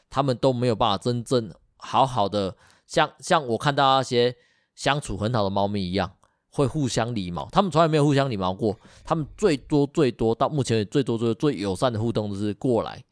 [0.09, 2.57] 他们都没有办法真正好好的
[2.87, 4.35] 像像我看到那些
[4.75, 6.11] 相处很好的猫咪一样，
[6.51, 7.47] 会互相理毛。
[7.53, 13.05] 他们从来没有互相理毛过，他们最多最多到目前最多最多最友善的互动就是过来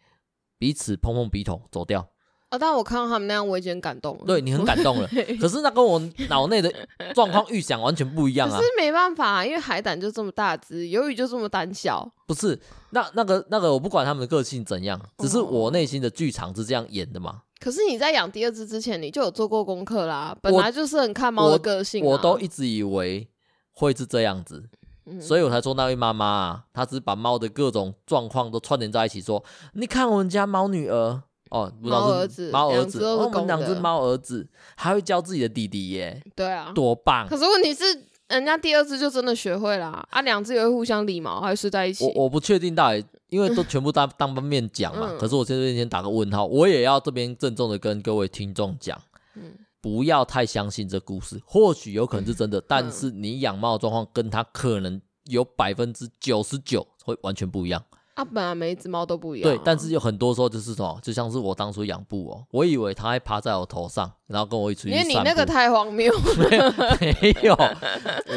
[0.58, 2.08] 彼此碰碰鼻头走掉。
[2.52, 2.58] 啊、哦！
[2.60, 4.24] 但我看到他们那样，我已经很感动了。
[4.26, 5.08] 对，你很感动了，
[5.40, 6.70] 可是那跟我脑内的
[7.14, 8.58] 状况预想完全不一样啊！
[8.58, 12.06] 可是没办法、啊，因为海胆就这么大只，鱿鱼就这么胆小。
[12.26, 12.60] 不是，
[12.90, 17.40] 那那个那个，我不管他们的个性怎样，只是我内心的剧场是这样演的嘛。
[17.58, 22.12] 可是你在养第二只之前，你就有做过功课啦，本来就是很看猫的个性、啊我。
[22.12, 23.26] 我都一直以为
[23.72, 24.68] 会是这样子，
[25.06, 31.22] 嗯、所以我才说那位妈妈啊，她只是把猫的各种状况都串联在一起说，说你看我们家猫女儿。
[31.52, 36.22] 哦，猫儿子，猫儿子，我们两只猫儿子还会教自己的弟弟耶。
[36.34, 37.28] 对啊，多棒！
[37.28, 37.84] 可是问题是，
[38.28, 42.06] 人家第二只就真的学会了啊，啊两只也会互相理毛，还睡在一起。
[42.06, 45.08] 我我不确定到底，因为都全部当当面讲嘛。
[45.10, 48.98] 嗯、可是我现在先打个问号，我也要这边郑重的跟各位听众讲，
[49.34, 57.84] 嗯，不要太相信这故事，或许有可能是真的，嗯、但是你养猫的状况跟它可能有百分之九十九会完全不一样。
[58.22, 59.54] 啊，本来每一只猫都不一样、啊。
[59.54, 64.90] 对，但是有很多时候就是什么，就像是我当初养布偶，我以为它会趴在我头上，然后跟我一起去。
[64.90, 66.12] 因为你那个太荒谬。
[66.38, 67.54] 没有，没有，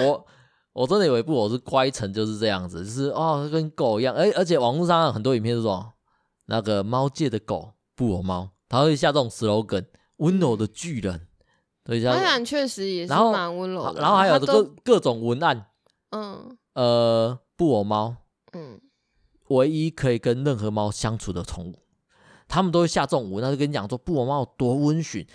[0.04, 0.26] 我
[0.74, 4.16] 我真的以为布偶是乖成就是这样子，就是哦跟狗一样。
[4.16, 5.94] 而而且网络上很多影片是说，
[6.48, 9.86] 那个猫界的狗布偶猫，它会下这种 slogan，
[10.18, 11.28] 温柔的巨人。
[11.84, 14.02] 对，当然确实也是蛮温柔的。
[14.02, 15.68] 然后还有各各种文案，
[16.10, 18.16] 嗯，呃，布偶猫，
[18.54, 18.80] 嗯。
[19.50, 21.76] 唯一可以跟任何猫相处的宠物，
[22.48, 25.26] 他们都会下这种文，那就跟你讲说布偶猫有多温驯，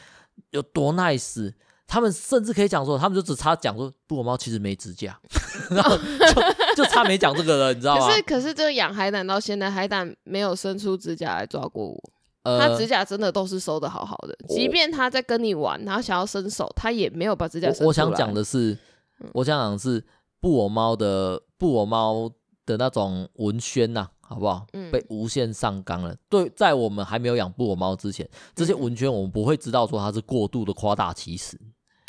[0.50, 1.52] 有多 nice。
[1.86, 5.18] 他们甚至可以讲说，他们就只差讲说布偶猫其实没指甲，
[5.70, 8.06] 然后就就差没讲这个了，你知道吗？
[8.06, 12.00] 可是可是这个养海胆到现在，海胆没有伸出指甲来抓过我。
[12.44, 17.86] 呃，他指甲真的都是收的好好的，即便它在跟你玩，然后想要伸手，它也没有把指甲伸出来。
[17.88, 18.78] 我想讲的是，
[19.32, 20.02] 我想讲的是
[20.40, 22.30] 布偶猫的布偶猫。
[22.70, 24.66] 的那种文宣呐、啊，好不好？
[24.72, 26.16] 嗯、被无限上纲了。
[26.28, 31.58] 对，在我们还没有养布偶猫之前，这些文宣我们不会知道说它是过度的夸大其词。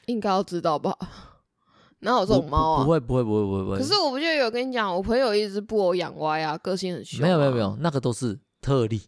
[0.06, 0.96] 应该要知道吧？
[2.00, 2.84] 哪有这种猫啊？
[2.84, 3.78] 不会，不会，不会，不会，不会。
[3.78, 7.22] 可是我不就有跟你讲，我朋友一只布偶养歪啊，个性很凶、啊。
[7.24, 8.40] 没有，没有，没有，那个都是。
[8.62, 9.02] 特例，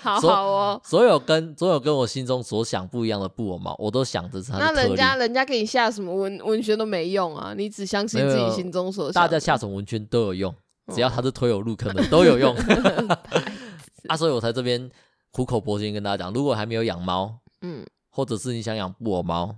[0.00, 0.80] 好 好哦。
[0.82, 4.40] 所有跟所有跟我心中所想不一样的布偶猫，我都想着。
[4.58, 9.12] 那人家人家给你下什么文文宣都没用啊，你只相信自己心中所想。
[9.12, 10.54] 大家下什么文宣都有用，
[10.94, 12.56] 只要他是推我入坑的都有用。
[14.08, 14.90] 啊，所以我才这边
[15.30, 19.54] 苦口婆心跟大家讲，如果还没有养猫，嗯，或者是你想养布偶猫，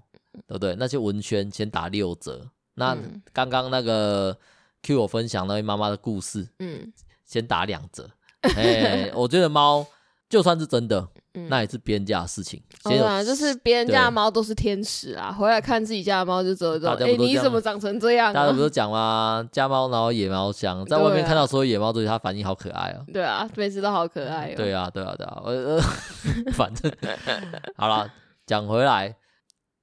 [0.49, 0.75] 对不对？
[0.75, 2.51] 那些文宣先打六折。
[2.75, 2.97] 那
[3.33, 4.37] 刚刚那个
[4.83, 6.93] Q 我分享那位妈妈的故事，嗯，
[7.25, 8.11] 先打两折。
[8.43, 9.87] 哎、欸， 我觉得猫
[10.29, 12.63] 就算是真的，嗯、那也是别人家的事情。
[12.85, 16.93] 对啊，就是别人家的猫都是天使啊，回来看自己家的猫就知道。
[16.95, 18.33] 哎、欸，你怎么长成这样、啊？
[18.33, 19.47] 大家不是讲吗？
[19.51, 23.13] 家猫然后野猫香，在外面看到所有野猫，都觉得它反应好可爱哦、喔。
[23.13, 24.57] 对啊，每次都好可爱哦、喔。
[24.57, 25.43] 对啊，对啊，对啊。
[25.45, 25.81] 呃，
[26.55, 26.91] 反正
[27.77, 28.11] 好了，
[28.47, 29.17] 讲回来，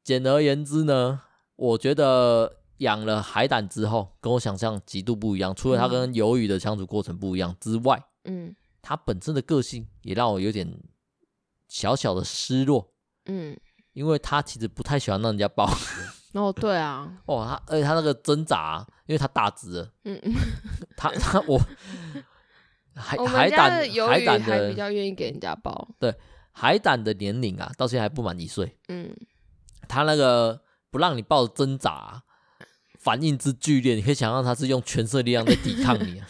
[0.04, 1.20] 简而言之呢，
[1.58, 5.54] 我觉得养了海胆之后，跟我想象极度不一样。
[5.54, 10.80] 除了它跟鱿鱼的相处过程不一样之外，嗯，他本身的个性也让我有点
[11.68, 12.94] 小小的失落，
[13.26, 13.58] 嗯，
[13.94, 15.70] 因为他其实不太喜欢让人家抱。
[16.34, 20.34] 哦，对啊， 哦，他而且他那个挣扎、啊，因为他大只了，嗯嗯，
[20.96, 21.58] 他他我
[22.96, 26.14] 海海胆海胆的比较愿意给人家抱，对，
[26.52, 29.16] 海胆的年龄啊，到现在还不满一岁，嗯，
[29.88, 30.62] 他那个
[30.92, 32.22] 不让你抱挣扎、啊，
[33.00, 36.28] 反应之剧烈，你可以想象他是用全身力量在抵抗你、啊。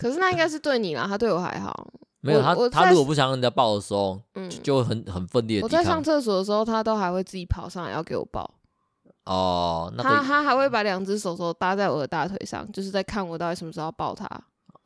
[0.00, 1.92] 可是那应该是对你啦，他对我还好。
[2.22, 5.60] 没有他，他如果不想让人家抱的时候，嗯，就会很很奋烈。
[5.60, 8.50] 我在上厕所的时候，他都还会自己跑上来要给我抱。
[9.26, 14.26] 哦，那他他还会把两只手手搭在我的大腿上，就是在看我到底什么时候抱他。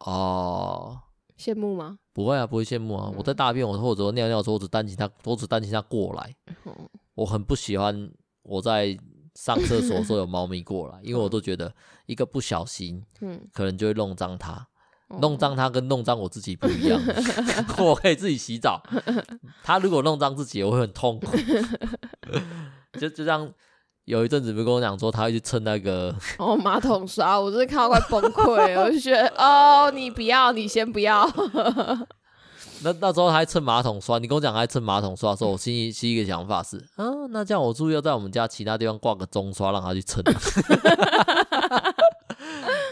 [0.00, 0.98] 哦，
[1.38, 1.96] 羡慕吗？
[2.12, 3.12] 不会啊，不会羡慕啊。
[3.16, 6.34] 我在大便我或者尿尿的时候，我只担心他，我只担心他过来。
[7.14, 8.10] 我很不喜欢
[8.42, 8.98] 我在
[9.36, 11.72] 上厕所的时候有猫咪过来，因为我都觉得
[12.06, 14.66] 一个不小心， 嗯，可能就会弄脏它。
[15.20, 17.00] 弄脏它跟弄脏我自己不一样，
[17.78, 18.82] 我可以自己洗澡。
[19.62, 21.36] 他如果弄脏自己，我会很痛苦。
[22.98, 23.50] 就就像
[24.04, 28.80] 有一阵子，不是跟我讲说，他会去蹭那个哦马桶刷， 我真的看到快崩溃。
[28.80, 31.28] 我就觉得哦，你不要，你先不要。
[32.82, 40.22] 那那时候他还蹭马桶刷，你跟我讲他还蹭马桶刷的时候，我心里第一个想法是，啊，那这样我注意要在我们家其他地方挂个中刷，让他去蹭，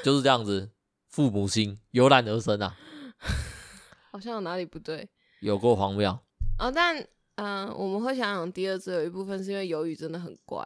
[0.02, 0.70] 就是这样子，
[1.12, 2.76] 父母心油然而生啊，
[4.10, 5.08] 好像有哪里不对，
[5.40, 6.10] 有过荒谬
[6.58, 6.96] 哦，但
[7.36, 10.60] 嗯、呃，我们会想想第二只有一部分是因为鱿鱼真的很乖，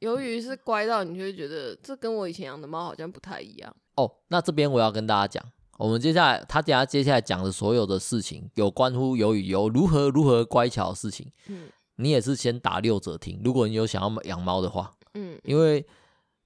[0.00, 4.10] 鱿鱼是乖到你就会觉得这跟我以前养的猫好像不太一样哦。
[4.28, 5.52] 那这边我要跟大家讲。
[5.78, 13.40] 我们接下来，他等下接下来讲的所有的事情，有关乎鱿鱼有如何如何乖巧的事情，嗯，你也是先打六折听。
[13.44, 15.84] 如果你有想要养猫的话，嗯，因为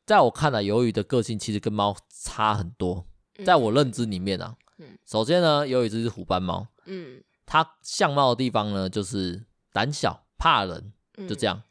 [0.07, 3.05] 在我看来，鱿鱼的个性其实跟猫差很多，
[3.45, 10.93] 在我认知里面啊，嗯，首先呢，鱿鱼这是虎斑猫，嗯，它相貌的地方呢，就是胆小怕人，
[11.29, 11.63] 就这样。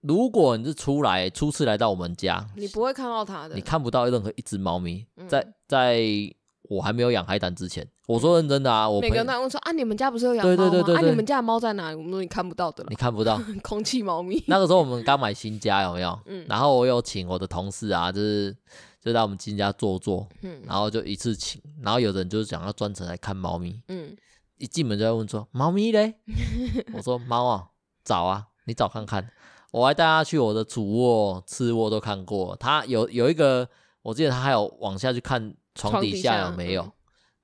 [0.00, 6.34] 如果你是出来初次来到我们家，你不会看到它的，你看不到任何一只猫咪在在。
[6.72, 10.56] 我还没有养海胆之前，我说认真的啊，我每个人都问说啊，你们家不是有养猫吗？
[10.56, 11.96] 对对对对对，啊，你们家的猫在哪里？
[11.96, 14.42] 我们说你看不到的，你看不到 空气猫咪。
[14.46, 16.18] 那个时候我们刚买新家，有没有？
[16.26, 16.46] 嗯。
[16.48, 18.56] 然后我有请我的同事啊，就是
[19.00, 20.62] 就在我们新家坐坐，嗯。
[20.66, 24.16] 然后就一次请，然后有人就是想要专程来看猫咪，嗯。
[24.58, 26.14] 一进门就在问说猫咪嘞？
[26.94, 27.66] 我说猫啊，
[28.04, 29.28] 找啊，你找看看。
[29.72, 33.68] 我还带他去我的主卧、次卧都看过，他有有一个，
[34.02, 35.54] 我记得他还有往下去看。
[35.74, 36.90] 床底下有没有？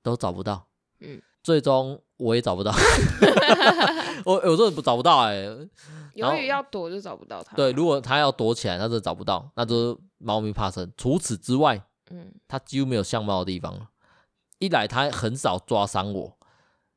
[0.02, 0.66] 都找不到。
[1.00, 2.72] 嗯，最终我也找不到。
[4.24, 5.44] 我有时候不找不到哎。
[6.14, 7.54] 由于要躲就找不到它。
[7.54, 10.92] 对，如果它要躲起来，那就找不到，那就是猫咪怕生。
[10.96, 13.88] 除此之外，嗯，它几乎没有像猫的地方了。
[14.58, 16.36] 一来它很少抓伤我，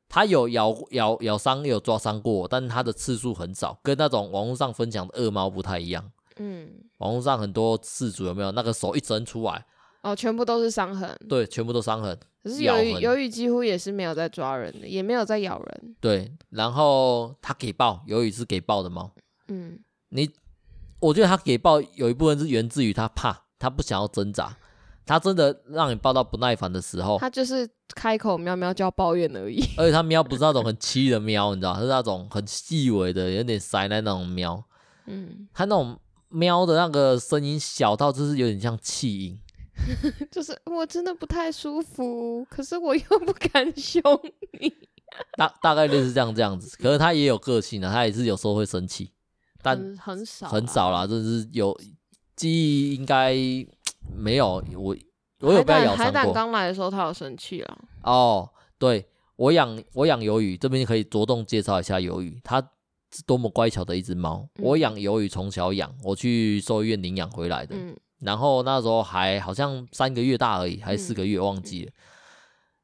[0.09, 6.11] 它有咬咬咬伤，有抓伤过我，但是它的次数很少，跟那种网络上分享的恶猫不太一样。
[6.37, 9.63] 嗯，网络上很多事主有没有那个手一伸出来？
[10.01, 11.15] 哦，全部都是伤痕。
[11.29, 12.17] 对，全部都伤痕。
[12.43, 15.95] 可是鱿鱼，鱿鱼几乎也是没有在抓人的，也没有在咬人。
[15.99, 19.11] 对，然后它给爆，鱿鱼是给爆的猫。
[19.47, 20.27] 嗯，你，
[20.99, 24.57] 我觉得它给爆有一部分是源自于它怕，它不想要挣扎。
[25.05, 29.61] 它真的让你抱到不耐烦的时候，它就是开口喵喵叫抱怨而已。
[29.77, 34.63] 而且它喵不是那种很凄的喵，你知道，是那种很细微的，有点塞奶那种喵。
[35.05, 39.39] 嗯，它那种喵的那个声音小到就是有点像气音。
[40.31, 44.01] 就是我真的不太舒服，可是我又不敢凶
[44.59, 44.73] 你。
[45.35, 49.11] 大大概率是这样这样子，可是他也有个性啊，他也是有时候会生气，
[49.61, 51.77] 但很，很少很少啦，就是有
[52.35, 53.35] 记忆应该
[54.15, 54.95] 没有我
[55.39, 56.05] 我有被咬伤过。
[56.05, 57.77] 海胆刚来的时候他有生气了。
[58.03, 59.05] 哦，对，
[59.35, 62.61] 我养我养鱿鱼，这边可以着重介绍一下鱿鱼，它
[63.13, 64.47] 是多么乖巧的一只猫。
[64.55, 67.75] 嗯、我养鱿鱼从小养，我去兽医院领养回来的。
[67.75, 71.91] 嗯然后那时候还好像三个月大而已，还是四个月，忘记了。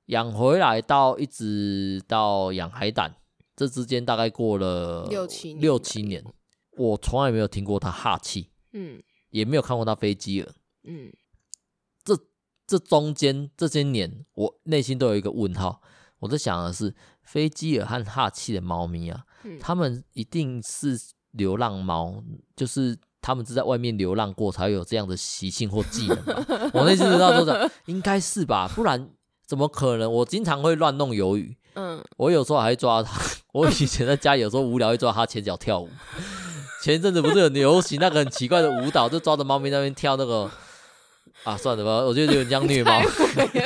[0.08, 3.16] 养、嗯、回来到一直到养海胆，
[3.56, 6.26] 这之间大概过了六七年，六七年，
[6.72, 10.52] 我从来没有听过它哈气，嗯，也没有看过它飞机了，
[10.86, 11.14] 嗯。
[12.04, 12.18] 这
[12.66, 15.82] 这中间这些年，我内心都有一个问号。
[16.20, 21.00] 我在想的是，飞机耳和哈气的猫咪啊，嗯、它们一定是
[21.32, 22.24] 流浪猫，
[22.56, 22.98] 就是。
[23.28, 26.34] 他们是在外面流浪过，才会有这样的习性或技能吧。
[26.72, 29.10] 我那次知道说的，应该是吧，不然
[29.46, 30.10] 怎么可能？
[30.10, 33.20] 我经常会乱弄鱿鱼，嗯，我有时候还会抓它。
[33.52, 35.90] 我以前在家里有时候无聊会抓它前脚跳舞。
[36.82, 40.50] 前一阵子不是很流行那个很奇怪的舞蹈，就抓着猫咪那边跳那个
[41.44, 42.94] 啊，算了吧，我觉得有点像虐猫。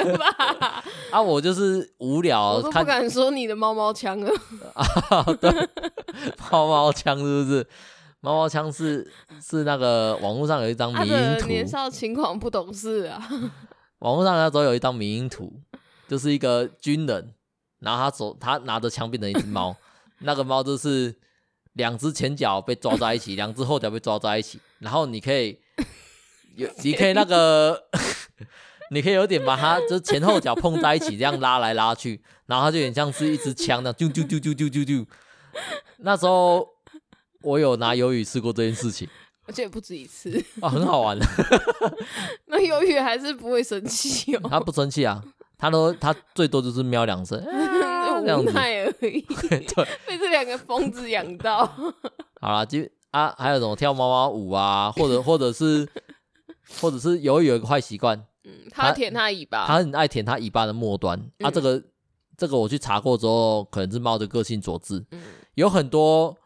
[1.13, 4.31] 啊，我就是无聊，我都不敢说你的猫猫枪了。
[4.73, 5.51] 啊，对，
[6.49, 7.67] 猫猫枪是不是？
[8.21, 13.19] 猫猫枪是 是那个网络上有一张迷因图，年少轻狂不懂事啊。
[13.99, 15.51] 网络上那时候有一张迷因图，
[16.07, 17.33] 就是一个军人，
[17.79, 19.75] 然后他手他拿着枪变成一只猫，
[20.21, 21.15] 那个猫就是
[21.73, 25.59] 两只前脚被抓在一起，两只后脚被抓在一起，然后你可以
[26.55, 27.83] 有你可以那个
[28.91, 35.07] 你可以有点把它就前后脚碰在一起，这样拉来拉去，然后它就有点像是一支枪那样，啾啾啾啾啾啾啾。
[35.97, 36.70] 那时候。
[37.43, 39.07] 我有拿鱿鱼试过这件事情，
[39.47, 41.25] 而且不止一次啊，很好玩的。
[42.47, 44.41] 那鱿鱼还是不会生气哦？
[44.49, 45.23] 它不生气啊，
[45.57, 49.21] 它都它最多就是喵两声，无奈而已。
[49.21, 51.65] 对，被这两个疯子养到。
[52.39, 52.79] 好了，就
[53.11, 55.87] 啊，还有什么跳猫猫舞啊，或者或者是
[56.79, 61.19] 或者是鱿鱼有一个坏习惯，嗯，它舔它尾巴，它很爱舔它尾巴的末端。
[61.39, 61.81] 啊，这个
[62.37, 65.03] 这个我去查过之后，可能是猫的个性所致。
[65.11, 65.21] 嗯，
[65.55, 66.37] 有很多。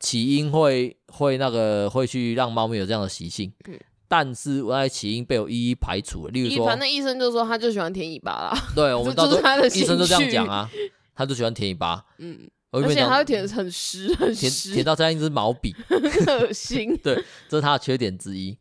[0.00, 3.78] 起因会会那个会去让猫咪有这样的习性，嗯，
[4.08, 6.30] 但是我在起因被我一一排除了。
[6.32, 8.58] 例如说，反正医生就说他就喜欢舔尾巴啦。
[8.74, 10.68] 对，我们到时候医生就这样讲啊。
[11.14, 12.02] 他就喜欢舔尾巴。
[12.16, 16.00] 嗯，而且它会舔得很湿，很湿，舔到像一支毛笔，很
[16.38, 16.96] 恶心。
[17.02, 17.14] 对，
[17.46, 18.56] 这是它的缺点之一。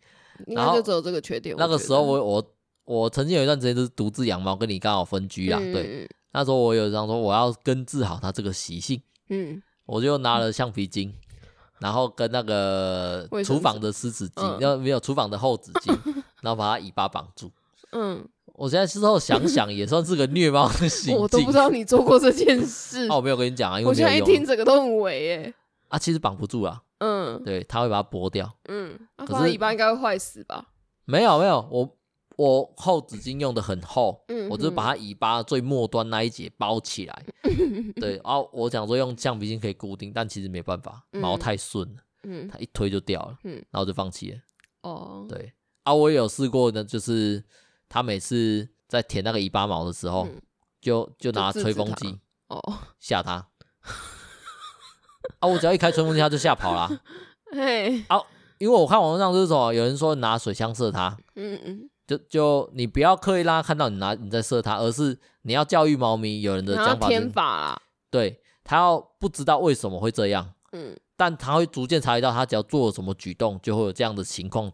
[0.48, 1.56] 然后就只有这个缺点。
[1.58, 5.60] 那个时候我我我曾经有一段时间就是独自养猫，跟你刚好分居啊。
[5.62, 9.02] 嗯、对，那时候我有这样说，我要根治好它这个习性。
[9.30, 11.14] 嗯，我就拿了橡皮筋。
[11.80, 15.98] 然后跟那个厨房的湿纸巾，要没有厨房的厚纸巾，
[16.42, 17.52] 然后把它尾巴绑住。
[17.92, 18.24] 嗯，
[18.54, 21.18] 我现在事后想想，也算是个虐猫的行径。
[21.18, 23.08] 我都不知道你做过这件事。
[23.08, 25.54] 哦，我没有跟你讲啊，因为我现在一听整个都很伪耶。
[25.88, 26.82] 啊，其实绑不住啊。
[27.00, 28.52] 嗯，对，他会把它剥掉。
[28.68, 30.66] 嗯，可是尾巴应该会坏死吧？
[31.06, 31.96] 没有没有，我。
[32.40, 37.26] 我厚纸巾用的很厚，嗯、我就把它尾巴最末端那一节包起来。
[38.00, 44.38] 对，然后我想说用橡皮筋可以固定，但其实没办法，毛太顺了，嗯、它一推就掉了，嗯、然后就放弃了。
[44.84, 45.52] 哦，对，
[45.84, 47.44] 啊，我也有试过呢，就是
[47.90, 50.42] 他每次在舔那个尾巴毛的时候，嗯、
[50.80, 52.62] 就就拿吹风机哦
[53.02, 53.50] 吓他。
[55.40, 57.02] 啊，我只要一开吹风机，它就吓跑了。
[57.52, 58.22] 嘿，啊，
[58.60, 61.18] 因为我看网络上就是说，有人说拿水枪射它。
[61.36, 61.90] 嗯嗯。
[62.10, 66.42] 就就你不要刻意让他看到你拿你在射他，而是你要教育猫咪。
[66.42, 74.72] 有人的讲法是天法啦，对，他要不知道为什么会这样，嗯，但他会逐渐察觉到，他只要做了什么举动，就会有这样的情况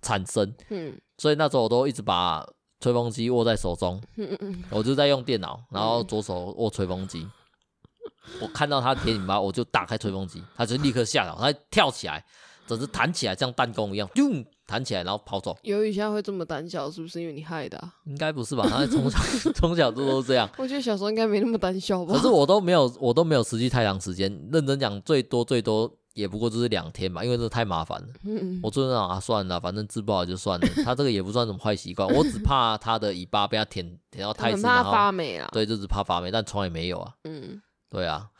[0.00, 2.42] 产生，嗯，所以那时候我都一直把
[2.80, 4.34] 吹风机握在手中，嗯。
[4.40, 12.24] 嗯，我就在用电脑，然后左手握吹风机，嗯、我看到他舔尾巴，我就打开吹风机，他就立刻吓到，他跳起来，
[12.66, 14.46] 整只弹起来，像弹弓一样，啾。
[14.72, 15.54] 弹起来，然后跑走。
[15.64, 17.94] 鱿鱼现在会这么胆小，是不是因为你害的、啊？
[18.06, 18.66] 应该不是吧？
[18.66, 19.18] 他从小
[19.52, 20.48] 从小都都这样。
[20.56, 22.14] 我觉得小时候应该没那么胆小吧。
[22.14, 24.32] 可是我都没有，我都没有持续太长时间。
[24.50, 28.08] 认真讲，最多最多也不过就是两天吧，因为这太麻烦了。
[28.24, 28.60] 嗯嗯。
[28.62, 30.66] 我最近想啊，算了，反正治不好就算了。
[30.86, 35.50] 他这个也不算什么坏习惯，我只怕 他的尾巴被他舔舔到太深，怕发霉啊。
[35.52, 37.12] 对，就只怕发霉，但从来没有啊。
[37.24, 37.60] 嗯。
[37.90, 38.30] 对啊。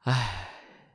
[0.00, 0.50] 唉，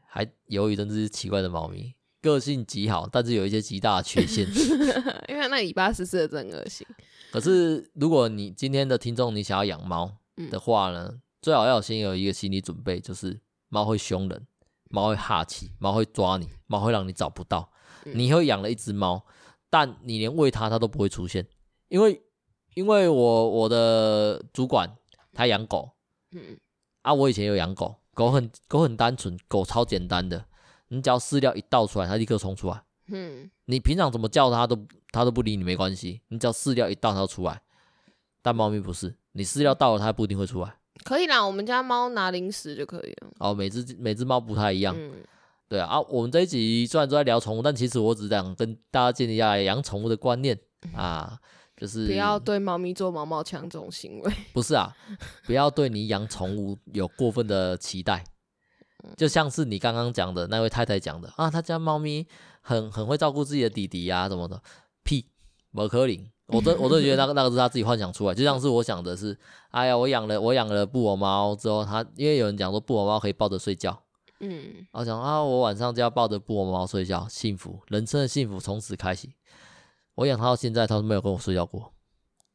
[0.08, 1.96] 还鱿鱼真的是奇怪的猫咪。
[2.24, 4.48] 个性极好，但是有一些极大的缺陷。
[5.28, 6.88] 因为那尾巴湿湿的真恶心。
[7.32, 10.10] 可是，如果你今天的听众你想要养猫
[10.50, 14.48] 的话呢，嗯、最好要先有一个心理准备，就是猫会凶人，
[14.90, 17.70] 猫会哈气，猫会抓你，猫会让你找不到。
[18.06, 19.26] 嗯、你会养了一只猫，
[19.70, 21.46] 但你连喂它它都不会出现，
[21.90, 22.22] 因为
[22.76, 24.90] 因为我我的主管
[25.34, 25.92] 他养狗，
[26.32, 26.58] 嗯
[27.02, 30.46] 啊，我以前有养狗，狗很狗很单纯，狗超简单的。
[30.94, 32.84] 你只要饲料一倒出来，它立刻冲出来。
[33.08, 34.78] 嗯，你平常怎么叫它都
[35.12, 36.22] 它都不理你，没关系。
[36.28, 37.62] 你只要饲料一倒，它就出来。
[38.42, 40.76] 但猫咪不是，你饲料倒了，它不一定会出来。
[41.04, 43.32] 可以啦，我们家猫拿零食就可以了。
[43.40, 44.96] 哦，每只每只猫不太一样。
[44.98, 45.12] 嗯，
[45.68, 45.88] 对啊。
[45.88, 50.58] 啊，我们这一集虽然都在聊宠物，但其实我只想跟大家建立一下养宠物的观念
[50.94, 51.40] 啊，
[51.76, 54.34] 就是不要对猫咪做毛毛枪这种行为。
[54.54, 54.96] 不是啊，
[55.46, 58.24] 不要对你养宠物有过分的期待。
[59.18, 62.26] 就像是你刚刚讲的那位太太讲的啊，他家猫咪
[62.62, 64.62] 很很会照顾自己的弟弟呀、啊，什么的，
[65.04, 65.26] 屁，
[65.72, 69.38] 不可能，我都我都觉得那个 那个是他自己幻想出来，就像是我想的是，
[69.72, 74.02] 哎呀，我养了我养了布偶猫之后，他因为有人讲说布偶猫可以抱着睡觉，
[74.40, 79.34] 嗯，我想啊，我晚上就要抱着布偶猫睡觉，幸福，人生的幸福从此开启。
[80.16, 81.92] 我养它到现在，它都没有跟我睡觉过，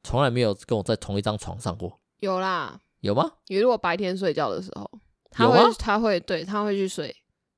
[0.04, 1.98] 从来没有跟我在同一张床上过。
[2.20, 3.32] 有啦，有吗？
[3.48, 4.88] 你如果白天睡觉的时候。
[5.30, 7.14] 他会，吗他会，对，他会去睡，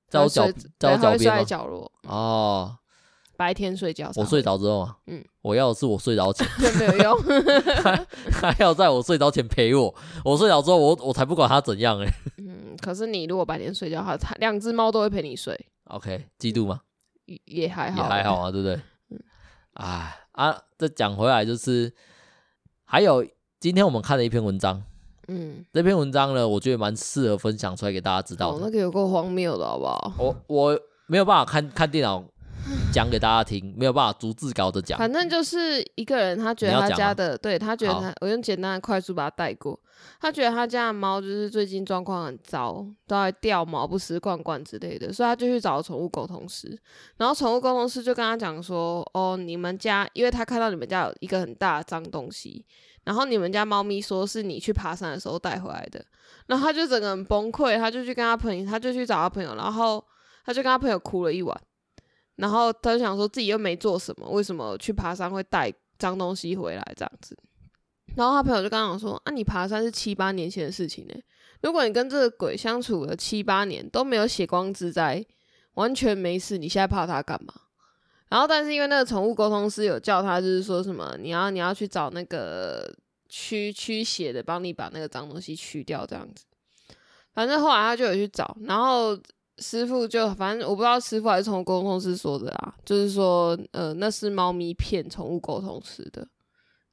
[0.08, 1.90] 在我脚，在我脚边睡在角落。
[2.02, 2.76] 哦，
[3.36, 6.46] 白天睡觉，我睡着之后，嗯，我要的是我睡着前，
[6.78, 7.18] 没有用，
[7.82, 9.94] 还还要在我睡着前陪我。
[10.24, 12.12] 我睡着之后，我我才不管他怎样哎。
[12.38, 15.58] 嗯，可是你如果白天睡觉，他两只猫都会陪你睡。
[15.84, 16.82] OK，嫉妒吗？
[17.44, 18.74] 也还好，也还好啊，对不对？
[19.10, 19.22] 嗯，
[19.74, 21.92] 哎啊，这讲回来就是，
[22.84, 23.24] 还有
[23.58, 24.82] 今天我们看了一篇文章。
[25.32, 28.56] 嗯，这篇文章呢，我觉得蛮适合分享出来给大家知道的。
[28.56, 30.12] 哦，那个有够荒谬的，好不好？
[30.18, 32.24] 我我没有办法看看电脑
[32.92, 34.98] 讲给大家听，没有办法逐字稿的讲。
[34.98, 39.78] 反正就是一个人，他觉得他家的，对他觉得他，我用简单的、快速把它带过。
[40.20, 46.76] 他觉得他家的猫就是最近状况很糟，都在掉毛、不吃罐罐之类的，所以他就去找宠物沟通师。
[47.18, 52.64] 然后宠物沟通师就跟他讲说：“哦，你们家，因为他看到你们家有一个很大的脏东西。”
[53.04, 56.04] 然后你们家猫咪说是你去爬山的时候带回来的，
[56.46, 60.04] 然后他就整个人崩溃，他就去跟他朋友，他就去找他朋友，然后
[60.44, 61.60] 他就跟他朋友哭了一晚，
[62.36, 67.36] 然后他就想说自己又没做什么，为什么去爬山会带脏东西回来这样子？
[68.16, 71.14] 然后他朋友就跟他讲说：啊，你爬山是七八年前的事情呢，
[71.62, 75.24] 如果你跟这个鬼相处了七八年都没有血光之灾，
[75.74, 77.54] 完全没事，你现在怕他干嘛？
[78.30, 82.90] 然后，但是因为那个宠物沟通师有叫他，就是说什么你要你要去找那个
[83.28, 86.44] 驱驱血的，帮你把那个脏东西驱掉这样子。
[87.34, 89.18] 反正后来他就有去找，然后
[89.58, 96.26] 师傅就反正我不知道师傅还是宠物沟通师说的啊，就是说呃那是猫咪骗宠物沟通师的。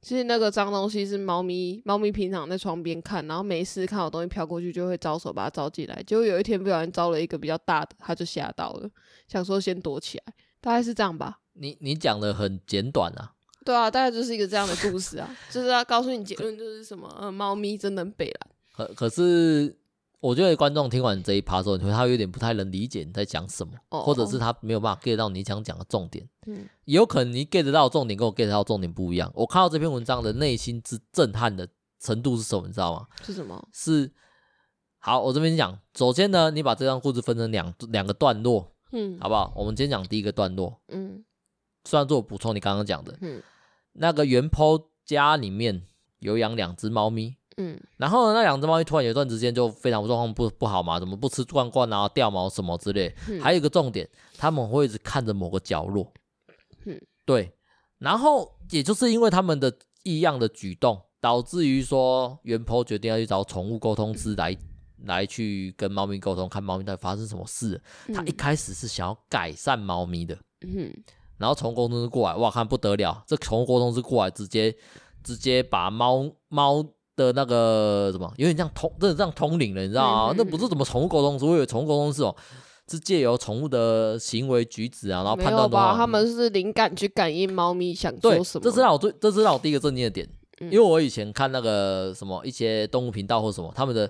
[0.00, 6.00] 其实那个脏东西是猫咪，猫咪平常在窗边看，然后没事看到东西飘过去就会招手把它招进来。
[6.06, 8.88] 结果有一天不小心招了一个比较大的，它就吓到了，
[9.26, 11.40] 想说先躲起来，大概是这样吧。
[11.54, 13.34] 你你讲的很简短啊。
[13.64, 18.50] 对啊，大概就是一个这样的故事啊， 就是要告诉你结论就是什么，呃，猫咪真的很北烂。
[18.74, 19.76] 可可是。
[20.20, 26.28] 我觉得观众听完这一趴之后，你会他有点不太能理解你在讲什么，oh, 或者是他没有办法 get 到你想讲的重点。
[26.48, 29.30] 嗯，也有可能你 get 到重点跟我 get 到重点不一样。
[29.32, 31.68] 我看到这篇文章的内心之震撼的
[32.00, 33.06] 程度是什么，你知道吗？
[33.24, 33.68] 是什么？
[33.72, 34.10] 是
[34.98, 35.78] 好，我这边讲。
[35.96, 39.52] 首先呢，你把这段故事分成两两个段落，嗯，好不好？
[39.56, 41.24] 我们今天讲第一个段落，嗯，
[41.84, 43.42] 算做补充你刚刚讲的，嗯，
[43.92, 45.82] 那个原 po 家里面
[46.20, 47.36] 有养两只猫咪。
[47.60, 53.12] 嗯，然后呢，那两只猫咪突然有一段时间就非常状况不不好嘛，怎么不吃罐罐啊，掉毛什么之类。
[53.28, 56.12] 嗯、还有一个重点，他们会一直看着某个角落。
[56.84, 57.52] 嗯，对。
[57.98, 64.56] 然后也就是因为他们的异样的举动，导致于说，原 po 决定要去找宠物沟通师来
[65.04, 67.80] 来去跟猫咪沟通，看猫咪到底发生什么事。
[68.06, 70.36] 嗯、他一开始是想要改善猫咪的。
[70.66, 70.92] 嗯，
[71.36, 74.74] 然后宠物沟通师过来，哇，看不得了，这宠物沟通师过来直接
[75.22, 76.84] 直接把猫猫。
[77.18, 80.30] 的那个什么，有点像通，真的像通灵了，你知道吗？
[80.30, 82.32] 嗯嗯嗯，那不是怎么宠物沟通师，我以为宠物沟通师哦，
[82.88, 88.62] 是借由宠物的行为举止啊，然后判断的话，他们是灵感去感应猫咪想做什么。
[88.62, 90.28] 这是让我最，这是让我第一个震惊的点，
[90.60, 94.08] 因为我以前看那个什么一些动物频道或什么，他们的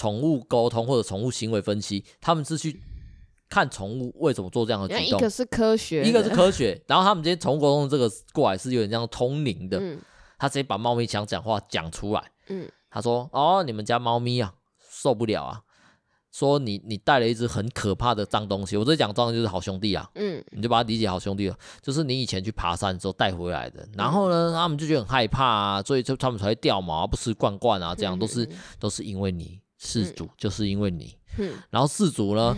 [0.00, 2.80] 宠物沟通或者宠物行为分析，他们是去
[3.50, 5.18] 看宠物为什么做这样的举动。
[5.18, 10.00] 一个是科学，一个是科学，然后他们今天宠物沟通这个过来是有点像通灵的，嗯、
[10.38, 12.32] 他直接把猫咪想讲话讲出来。
[12.48, 14.54] 嗯，他说：“哦，你们家猫咪啊，
[14.90, 15.60] 受不了啊！
[16.32, 18.76] 说你你带了一只很可怕的脏东西。
[18.76, 23.86] 我这讲脏就是好兄弟啊，嗯，你就把它理解好兄弟了，就是你以前去爬山的时候带回来的。
[23.98, 28.48] 然后呢，他们就觉得很害怕啊，所以就他们才会掉毛啊，不吃罐罐啊，这样都是
[28.78, 31.16] 都是因为你事主，就是因为你。
[31.38, 32.54] 嗯，然后事主呢？”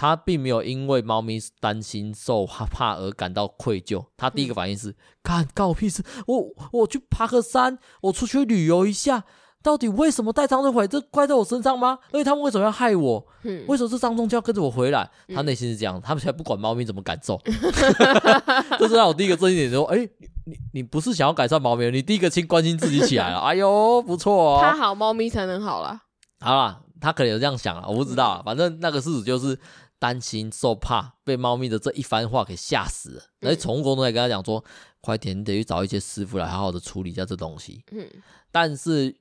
[0.00, 4.94] 他并没有因为猫咪担心受害怕而感到愧疚，他第一个反应是：
[5.24, 6.04] 看，关我屁事！
[6.28, 9.24] 我我去爬个山，我出去旅游一下，
[9.60, 10.86] 到底为什么带张东西回来？
[10.86, 11.98] 这怪在我身上吗？
[12.12, 13.26] 而且他们为什么要害我？
[13.42, 15.10] 嗯、为什么这张东就要跟着我回来？
[15.34, 17.36] 他内心是这样，他们才不管猫咪怎么感受。
[18.78, 20.10] 这是让我第一个正一点说：哎、欸，
[20.44, 23.40] 你你不是想要改善猫咪，你第一个先关心自己起来了。
[23.40, 26.02] 哎呦，不错哦，他好，猫咪才能好啦。
[26.40, 29.58] 好啦，他可能有这样想啊，我不知道，反正那个事主就是。
[30.00, 34.70] 担心受怕被猫咪的这一番话给吓死了，而且宠物沟通也跟他讲说：“嗯、
[35.00, 38.08] 快点，你得去找一些师傅来好好的处理一下这东西。”嗯，
[38.52, 39.12] 但是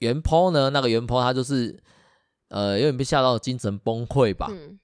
[0.00, 1.82] 原 po 呢，那个原 po 他就是
[2.48, 4.48] 呃有点被吓到精神崩溃吧。
[4.50, 4.78] 嗯、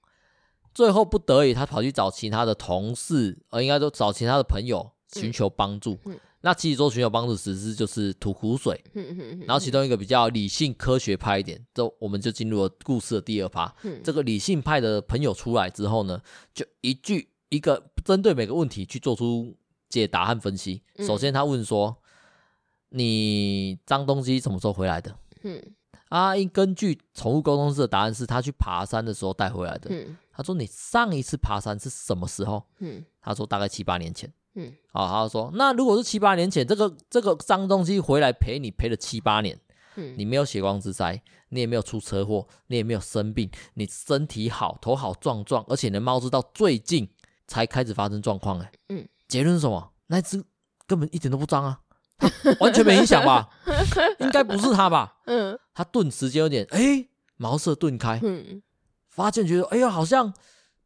[0.73, 5.99] 最后不得已，他跑去找其他的同事，呃，应该说找其他的朋友寻求帮助。
[6.05, 8.83] 嗯嗯那其实说寻求帮助实施就是吐苦水，
[9.47, 13.73] 然后其中一个比较理性科学派一点，就我们就进入了故事的第二趴。
[14.03, 16.21] 这个理性派的朋友出来之后呢，
[16.53, 19.55] 就一句一个针对每个问题去做出
[19.87, 20.83] 解答和分析。
[20.99, 21.95] 首先他问说
[22.91, 25.15] ：“你脏东西什么时候回来的？”
[26.09, 29.89] 阿英根据宠物沟通师的答案是他去爬山的时候带回来的。
[30.33, 32.65] 他说：“你上一次爬山是什么时候？”
[33.21, 39.59] 他说：“大概七八年前。”嗯，好，他就说，那如果是七八年前，这个这个脏东西回来陪你陪了七八年，
[39.95, 47.09] 嗯，你没有血光之灾，你也没有出车祸，你也没有生病，你身体好，头好壮壮，而且你的猫是到最近
[47.47, 49.91] 才开始发生状况，哎，嗯，结论是什么？
[50.07, 50.43] 那只
[50.85, 51.79] 根本一点都不脏啊，
[52.59, 53.49] 完全没影响吧？
[54.19, 55.17] 应该不是他吧？
[55.25, 58.61] 嗯，他顿时间有点，哎、欸，茅塞顿开，嗯，
[59.07, 60.31] 发现觉得，哎呀，好像。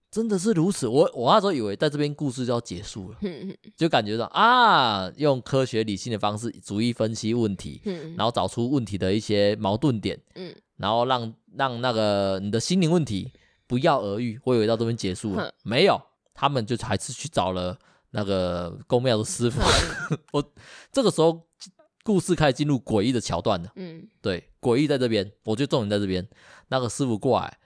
[0.10, 3.18] 真的是如此，我我那时候以为在这边故事就要结束了，
[3.76, 7.82] 就感觉到啊，用科学理性的方式逐一分析问题，
[8.16, 10.18] 然后找出问题的一些矛盾点，
[10.78, 13.32] 然后让让那个你的心灵问题
[13.68, 14.40] 不药而愈。
[14.46, 16.02] 我以为到这边结束了，没有，
[16.34, 17.78] 他们就还是去找了
[18.12, 19.62] 那个宫庙的师傅。
[20.32, 20.44] 我
[20.92, 21.46] 这个时候
[22.04, 26.26] 故事开始进入诡异的桥段了，嗯，对，诡异在这边，我觉得重点在这边，
[26.70, 27.58] 那个师傅过来。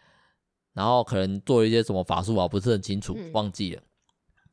[0.73, 3.81] 然后可能做了一些什么法术啊，不是很清楚，忘记了，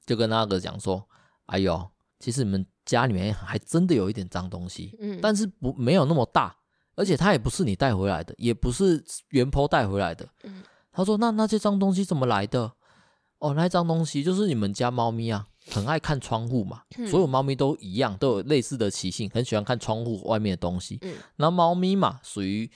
[0.04, 1.06] 就跟那个讲说
[1.46, 1.88] ：“哎呦，
[2.18, 6.56] 其实你们家里面还真的有一点脏东西，嗯，但是不没有那么大，
[6.96, 12.72] 而且它也不是你带回来的，也不是原 po 带回来的。”嗯，他说：“那那些脏东西怎么来的？
[13.38, 20.98] 哦，那些脏东西就是你们家猫咪啊，很爱看窗户嘛，所有猫咪都一样，都有类似的习性，很喜欢看窗户外面的东西。
[21.02, 22.68] 嗯，那猫咪嘛，属于。”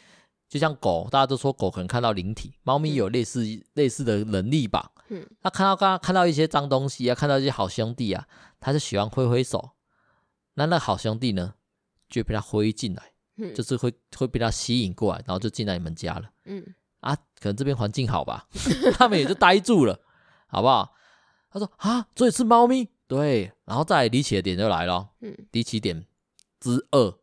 [0.53, 4.92] 就像狗，大家都说狗可能看到灵体，猫咪有类似、嗯、类似的能力吧。
[5.09, 8.28] 嗯，它看到刚刚看到一些脏东西啊，看到一些好兄弟啊，
[8.61, 9.70] 它就喜欢挥挥手。
[10.53, 11.55] 那那好兄弟呢，
[12.11, 13.03] 就被它挥进来，
[13.38, 16.30] 嗯、就是会会被它吸引过来，然后就进来你们家了。
[16.44, 16.62] 嗯，
[17.00, 18.46] 啊，可能这边环境好吧，
[18.92, 19.98] 他们也就呆住了，
[20.48, 20.94] 好不好？
[21.50, 25.09] 他说啊，这里是猫咪，对，然后再离奇的点就来了。
[25.22, 26.05] 嗯，离奇点
[26.61, 27.14] 之二，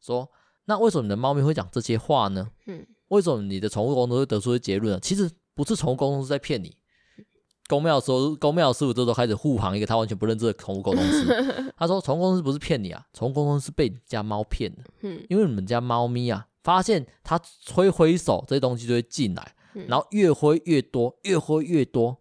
[0.00, 0.30] 说
[0.70, 2.48] 那为什么你的猫咪会讲这些话呢？
[2.66, 5.00] 嗯，为什么你的宠物公司会得出的结论呢？
[5.00, 6.76] 其实不是宠物沟通师在骗你。
[7.68, 11.72] 公庙说，公庙师傅这时候开始护航一个他完全不认识的宠物沟通师。
[11.76, 14.84] 他说，宠物沟通师不是骗你啊，宠物沟通师是被你家猫骗的。
[15.00, 17.40] 嗯，因为你们家猫咪啊，发现它
[17.74, 19.56] 挥挥手这些东西就会进来，
[19.88, 22.16] 然后越挥越多，越挥越多。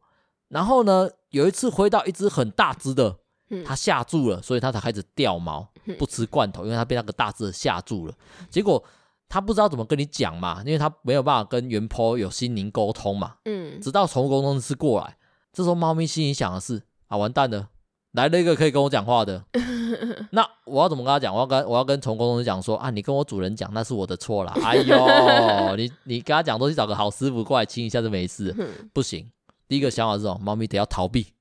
[0.48, 3.20] 然后呢，有一次挥到一只很大只的，
[3.64, 8.14] 它吓住了，所以它才开始掉毛，不吃罐头，因为他被那个大字吓住了。
[8.50, 8.84] 结果
[9.28, 13.36] 他不知道怎么跟你讲嘛，因为他没有办法跟原 po 有心灵沟通嘛。
[13.46, 15.18] 嗯，直到宠物沟通师过来。
[15.52, 17.70] 这时候，猫咪心里想的是：啊，完蛋了，
[18.12, 19.44] 来了一个可以跟我讲话的。
[20.32, 21.34] 那我要怎么跟他讲？
[21.34, 24.54] 我要跟我要跟宠物沟通师讲说：啊，你跟我主人讲，那是我的错啦。
[24.64, 24.96] 哎呦，
[25.76, 28.56] 你你跟他讲，都去找个好师傅过来亲一下就没事。
[28.94, 29.30] 不行，
[29.68, 31.34] 第一个想法是哦：猫咪得要逃避。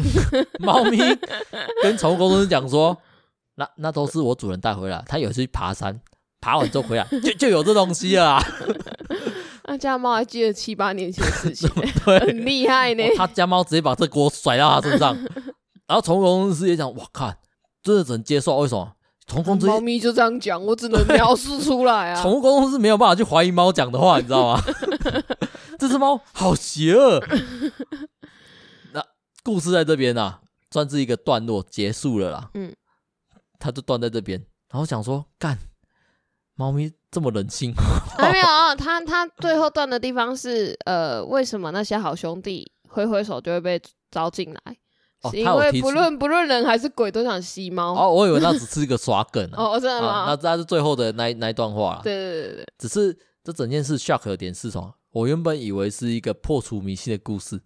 [0.60, 0.98] 猫咪
[1.82, 2.96] 跟宠物沟通师讲说：
[3.56, 6.00] 那那都是我主人带回来，他有一次去爬山，
[6.40, 8.40] 爬完之后回来就就有这东西了。
[9.66, 11.70] 那家猫还记得七八年前的事情，
[12.04, 13.02] 对，很厉害呢。
[13.16, 15.16] 他家猫直接把这锅甩到他身上，
[15.88, 17.32] 然后宠物公司也讲：“我靠，
[17.82, 18.56] 真的只能接受。
[18.58, 18.92] 为什么？
[19.26, 22.22] 宠物公司猫咪就这样讲，我只能描述出来啊。
[22.22, 24.62] 宠物公司没有办法去怀疑猫讲的话，你知道吗？
[25.80, 27.24] 这只猫好邪恶。
[28.92, 29.02] 那
[29.42, 30.40] 故事在这边啊，
[30.70, 32.50] 算是一个段落结束了啦。
[32.52, 32.70] 嗯，
[33.64, 34.38] 他就断在这边，
[34.70, 35.58] 然后想说干。”
[36.56, 37.72] 猫咪这么冷清，
[38.16, 38.72] 还没有啊？
[38.78, 44.76] 他他最后断的地方是，呃，为什么那些好兄弟挥挥手就会被招进来？
[45.22, 47.92] 哦、是因为不论不论人还是鬼都想吸猫。
[47.92, 49.56] 哦，我以为那只是一个耍梗啊。
[49.74, 50.08] 哦，真的吗？
[50.08, 52.00] 啊、那这是最后的那那一段话。
[52.04, 54.94] 对对对对，只是这整件事 shock 的点是什么？
[55.10, 57.60] 我原本以为是一个破除迷信的故事，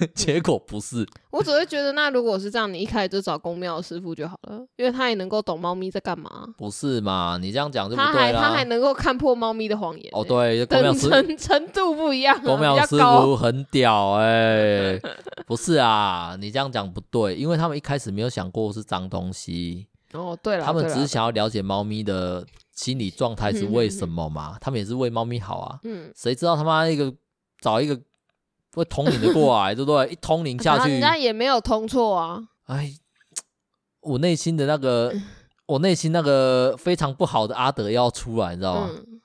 [0.14, 1.06] 结果不是。
[1.30, 6.46] 我只会觉得，那如果是这样，你一开始就找公庙师傅就好了，因为他也能够懂猫咪在干嘛。
[6.56, 7.38] 不是嘛？
[7.40, 8.12] 你这样讲就不对了。
[8.12, 10.08] 他还他还能够看破猫咪的谎言。
[10.12, 12.40] 哦，对，公庙程程度不一样。
[12.42, 14.26] 公庙师傅很屌哎、
[14.98, 15.02] 欸，
[15.46, 16.36] 不是啊？
[16.38, 19.86] 你这样讲不对，因为他们一开始没有想过是脏东西。
[20.12, 22.46] 哦，对了，他们只是想要了解猫咪的。
[22.74, 24.52] 心理状态是为什么嘛？
[24.54, 25.78] 嗯、他们也是为猫咪好啊。
[25.84, 27.12] 嗯，谁知道他妈一个
[27.60, 28.00] 找一个
[28.74, 30.08] 会通灵的过来， 对不对？
[30.12, 32.42] 一通灵下去，人家也没有通错啊。
[32.66, 32.92] 哎，
[34.00, 35.22] 我内心的那个，嗯、
[35.66, 38.90] 我内心那个非常不好的阿德要出来，你知道吗？
[38.92, 39.20] 嗯、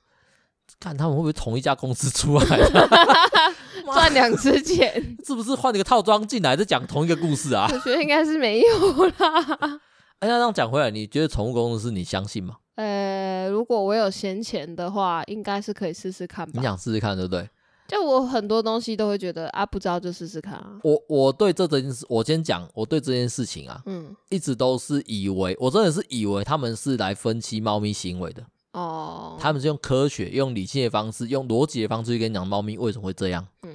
[0.79, 2.45] 看他们会不会同一家公司出来，
[3.93, 4.93] 赚两次钱？
[5.25, 7.67] 是不是换一个套装进来，再讲同一个故事啊？
[7.71, 9.79] 我觉得应该是没有啦。
[10.19, 12.57] 哎，那这样讲回来，你觉得宠物公司你相信吗？
[12.75, 16.51] 呃，如果我有闲钱的话，应该是可以试试看吧。
[16.55, 17.49] 你想试试看，对不对？
[17.87, 20.79] 就我很多东西都会觉得啊，不知道就试试看啊。
[20.83, 29.37] 我我对这件事，我先讲，我对这件事情啊，嗯，一直都是以为，我真的是以为他们是来分析猫咪行为的哦。
[29.39, 33.47] 他们是用科学、用理性的方式、用逻辑的方式去跟你讲猫咪为什么会这样。
[33.63, 33.73] 嗯，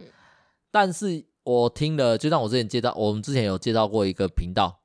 [0.70, 4.78] 但是我听了，就像我之前介绍，我们之前有介绍过一个频道。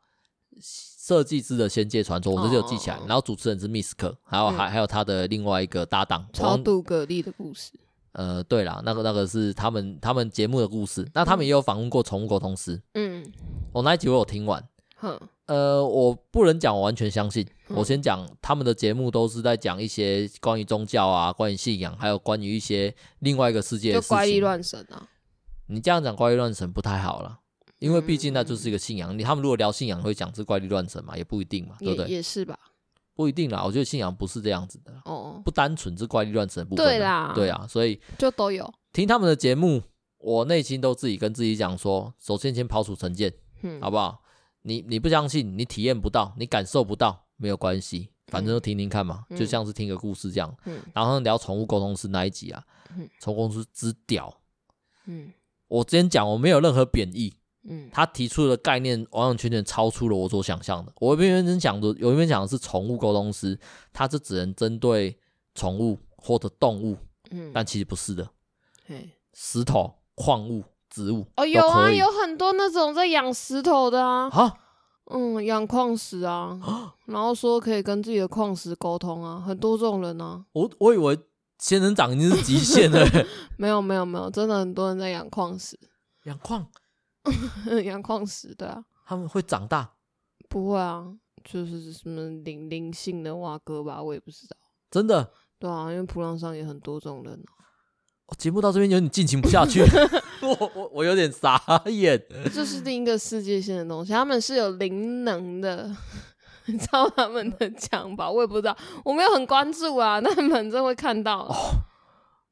[0.59, 2.97] 设计师的仙界传说，我这就有记起来。
[2.97, 7.71] 哦、然后主持人是 Miss 克，还有还、嗯、还有他的另外一个搭档超度蛤蜊的故事。
[8.17, 11.07] 呃，对啦，那个那个是他们他们节目的故事。
[11.13, 12.81] 那他们也有访问过宠物沟通师。
[12.95, 13.23] 嗯，
[13.71, 14.67] 我那一集我有听完。
[14.95, 15.15] 哼，
[15.45, 17.47] 呃，我不能讲我完全相信。
[17.69, 24.09] 嗯、我先讲他们的节目都是在讲一些关于宗教啊、关于信仰，还有关于一些另外一个世界的事情。
[24.09, 25.07] 就怪力乱神啊！
[25.67, 27.37] 你这样讲怪力乱神不太好了。
[27.77, 32.07] 因为毕竟那就是一个信仰，你他们如果聊信仰会讲是怪力乱神嘛，也不一定嘛，对不对？
[32.07, 32.57] 也是吧，
[33.17, 33.63] 不一定啦。
[33.65, 36.85] 我觉得信仰不是这样子的，哦，不单纯是怪力乱神的部分。
[36.85, 39.81] 对啦，对啊，所以就都有听他们的节目，
[40.19, 44.21] 我内心都自己跟自己讲说，首先先抛除成见，嗯，好不好？
[44.61, 50.55] 你你不相信，你体验不到，你感受不到，没有关系，反正就听听看嘛，就像是听个故事这样。
[50.65, 52.63] 嗯，然后聊宠物沟通师那一集啊，
[53.19, 54.31] 宠物沟通师之屌，
[55.05, 55.33] 嗯，
[55.67, 57.33] 我之前讲我没有任何贬义。
[57.69, 60.91] 嗯，他提出的概念完完全全超出了我所想象的。
[60.99, 63.59] 我一边真讲的，有一边讲的是宠物沟通师，
[63.91, 65.19] 他是只能针对
[65.53, 66.97] 宠物或者动物，
[67.31, 68.29] 嗯，但其实不是的。
[68.85, 74.53] 嘿，石头、矿物、植物哦，有啊，有很多那种在养石头的啊，啊，
[75.11, 76.57] 嗯，养矿石啊，
[77.05, 80.45] 然后说可以跟自己的矿石沟通啊，很多这种人啊。
[80.53, 81.19] 我我以为
[81.59, 83.05] 仙人掌已经是极限了。
[83.57, 85.77] 没有没有没有，真的很多人在养矿石。
[86.23, 86.65] 养矿？
[87.83, 88.53] 养矿石？
[88.55, 88.83] 对啊。
[89.05, 89.93] 他们会长大？
[90.49, 91.05] 不会啊，
[91.43, 94.55] 就是什么灵灵性的蛙哥吧，我也不知道。
[94.91, 95.31] 真的？
[95.59, 97.55] 对啊，因为普浪上也很多种人啊。
[98.37, 99.81] 节目到这边有点进行不下去，
[100.43, 102.21] 我我我有点傻眼。
[102.53, 105.89] 这是另一个世界线的东西，他们是有灵能的，
[106.65, 111.47] 你知道他们的讲吧，我也不知道，我没有很关注啊，但反正会看到。
[111.47, 111.55] 哦，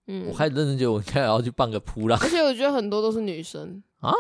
[0.08, 4.14] 嗯，我开始认真觉得我应该要去办个扑浪，而且我觉得很多都是女生啊，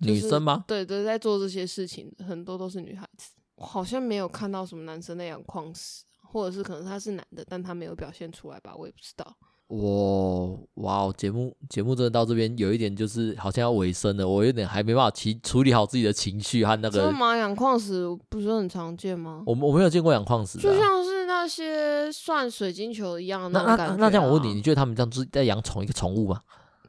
[0.00, 0.64] 就是，女生吗？
[0.66, 9.36] 对对，在做这些事情很多都是女孩子，我好像没有看到什么男生在养矿石，或者是可能他是男的，但他没有表现出来吧，我也不知道。
[9.68, 16.98] 我哇哦，节目节目真的到这边有一点就是好像要尾声了，我有点还没办法处处理好自己的情绪和那个。
[16.98, 17.36] 真的吗？
[17.36, 19.42] 养矿石不是很常见吗？
[19.44, 26.40] 我我没有见过养矿石，就像是那些算水晶球一样的那种感觉、啊、那那那这样我问你，你觉得他们这样是在养宠一个宠物吗？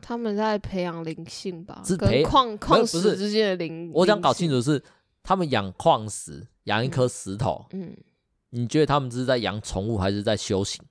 [0.02, 1.82] 他们在培养灵性吧？
[1.86, 3.92] 是培矿矿石之间的灵。
[3.94, 4.82] 我想搞清楚是，
[5.24, 7.66] 他们养矿石，养一颗石头。
[7.72, 7.96] 嗯，
[8.50, 10.82] 你觉得他们是在养宠物还是在修行？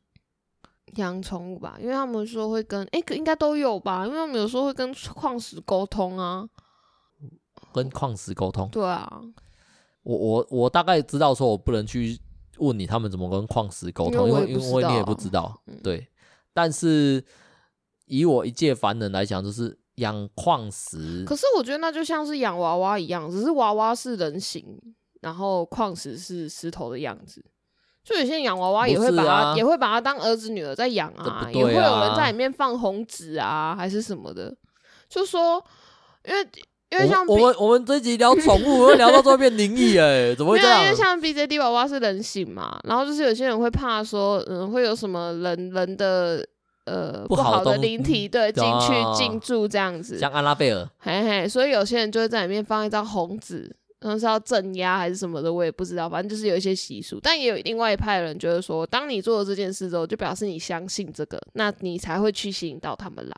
[0.94, 6.48] 养宠物吧，因为他们说会跟哎、欸，应该都有吧，因为他们有时候会跟矿石沟通啊，
[7.72, 8.68] 跟矿石沟通。
[8.70, 9.20] 对啊，
[10.02, 12.18] 我我我大概知道，说我不能去
[12.56, 16.08] 问你他们怎么跟矿石沟通，因为因为你也不知道，嗯、对。
[16.54, 17.22] 但是
[18.08, 21.24] 以我一介凡人来讲，就是养矿石。
[21.24, 24.64] 可是我觉得那就像是养娃娃一样，只是娃娃是人形，
[25.20, 27.44] 然后矿石是石头的样子。
[28.04, 34.56] 就有些人养娃娃也会把它，啊、也会把它当儿子女儿在养啊，啊，也会有人在里面放红纸啊，还是什么的。
[35.10, 35.62] 就说，
[36.24, 36.48] 因为
[36.90, 40.84] 因为像我，我们我们这一集聊宠物，会聊到最后变灵异哎，怎么会这样？
[40.84, 46.46] 因为像 BJD 娃娃是人形嘛，然后就是有些人会怕说，嗯，会有什么人人的
[46.88, 53.74] 呃不好的灵体对进去进驻这样子，像安拉贝尔，嘿嘿，所以有些人就会在里面放一张红纸。
[54.00, 56.08] 然后是要镇压还是什么的，我也不知道。
[56.08, 63.34] 反正就是有一些习俗，但也有另外一派的人觉得说，当你做了这件事之后，就表示你相信这个，那你才会去吸引到他们来。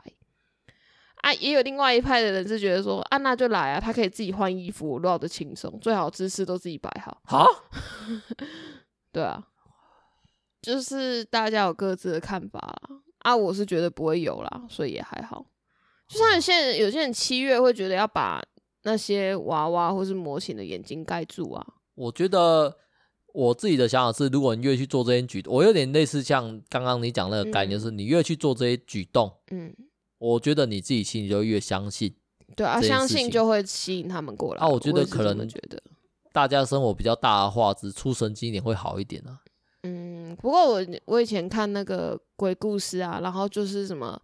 [1.22, 7.22] 啊，也有另外一派的人是觉得说，啊，那就来啊，他可以自己换衣服，我绕得轻松，最好姿势都自己摆好。
[7.24, 7.46] 好，
[9.10, 9.42] 对啊，
[10.60, 13.00] 就是大家有各自的看法啦。
[13.20, 15.46] 啊，我是觉得不会有啦，所以也还好。
[16.08, 18.42] 就像有些人，有些人七月会觉得要把。
[18.82, 21.66] 那些娃娃或是模型的眼睛盖住啊！
[21.96, 22.74] 我觉得
[23.34, 29.76] 我自己的想法是，如果你越去做这些举动，我有点类似像刚刚你讲那个概念，是你越去做这些举动，嗯，
[30.16, 32.16] 我觉得你自己心里就越相信。
[32.56, 34.62] 对啊，相信就会吸引他们过来。
[34.62, 35.78] 啊，我觉得可能觉得
[36.32, 39.40] 大家生活比较大的话，只出神经一点会好一点啊。
[39.82, 44.20] 嗯，不过我我以前看那个鬼故事啊，然后就是什么。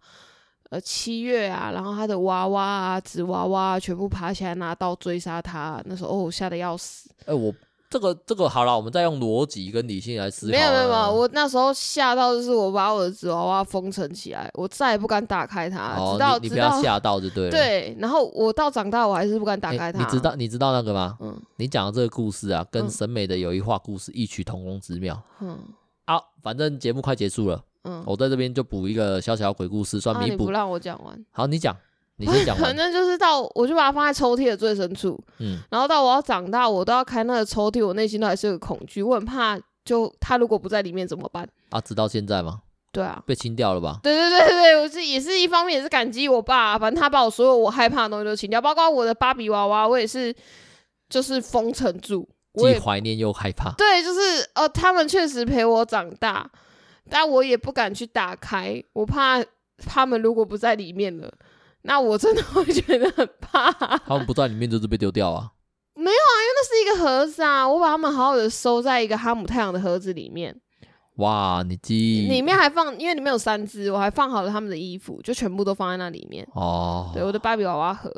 [0.69, 5.81] 呃，七月啊，然后他的娃娃啊，纸娃娃啊，全部爬起来拿刀追杀他。
[5.85, 7.09] 那时候哦，吓得要死。
[7.25, 7.55] 哎、我
[7.89, 10.51] 这个这个好了，我们再用逻辑跟理性来思考。
[10.51, 15.95] 没有没有没有，我那时候吓到就是我把我的纸娃娃封存起来，我再也不敢打开它。
[15.95, 17.51] 哦，直到你，你不要吓到就对了。
[17.51, 19.99] 对，然后我到长大我还是不敢打开它。
[19.99, 21.17] 欸、你知道你知道那个吗？
[21.21, 25.21] 嗯，你讲的这个故事啊，跟审美的有一话故事异曲同工之妙。
[25.39, 25.57] 嗯，
[26.05, 27.63] 好，反正节目快结束了。
[27.85, 30.27] 嗯，我在这边就补一个小小鬼故事，算弥补。
[30.27, 31.25] 啊、你不让我讲完？
[31.31, 31.73] 好，你讲，
[32.17, 32.55] 你先讲。
[32.59, 35.19] 反正就是到，我就把它放在抽屉的最深处。
[35.39, 41.47] 嗯，然后到我要长大，我都要开那个抽屉，我内心都还是有个恐惧，我很怕，就他如果不在里面怎么办？
[41.69, 42.61] 啊，直到现在吗？
[42.91, 43.99] 对啊，被清掉了吧？
[44.01, 50.33] 对对对对，我是也是一方面也是感激我爸、啊，反正他把我所有我害怕的东西都清掉，包括我的芭比娃娃，我也是
[51.09, 53.71] 就是封存住，既怀念又害怕。
[53.77, 56.49] 对，就是呃，他们确实陪我长大。
[57.09, 59.41] 但我也不敢去打开，我怕
[59.85, 61.31] 他们如果不在里面了，
[61.87, 63.71] 那我真的会觉得很怕。
[63.71, 65.51] 他们不在里面就是被丢掉啊？
[65.95, 70.53] 没有啊，因为那是一个盒子啊，我把他们好好的收在一个哈姆太阳的盒子里面。
[71.15, 76.47] 哇，你记里面还放，因为里面有三只，我还放好了他们的衣服，就全部都放在那里面。
[76.53, 78.11] 哦，对，我的芭比娃娃盒。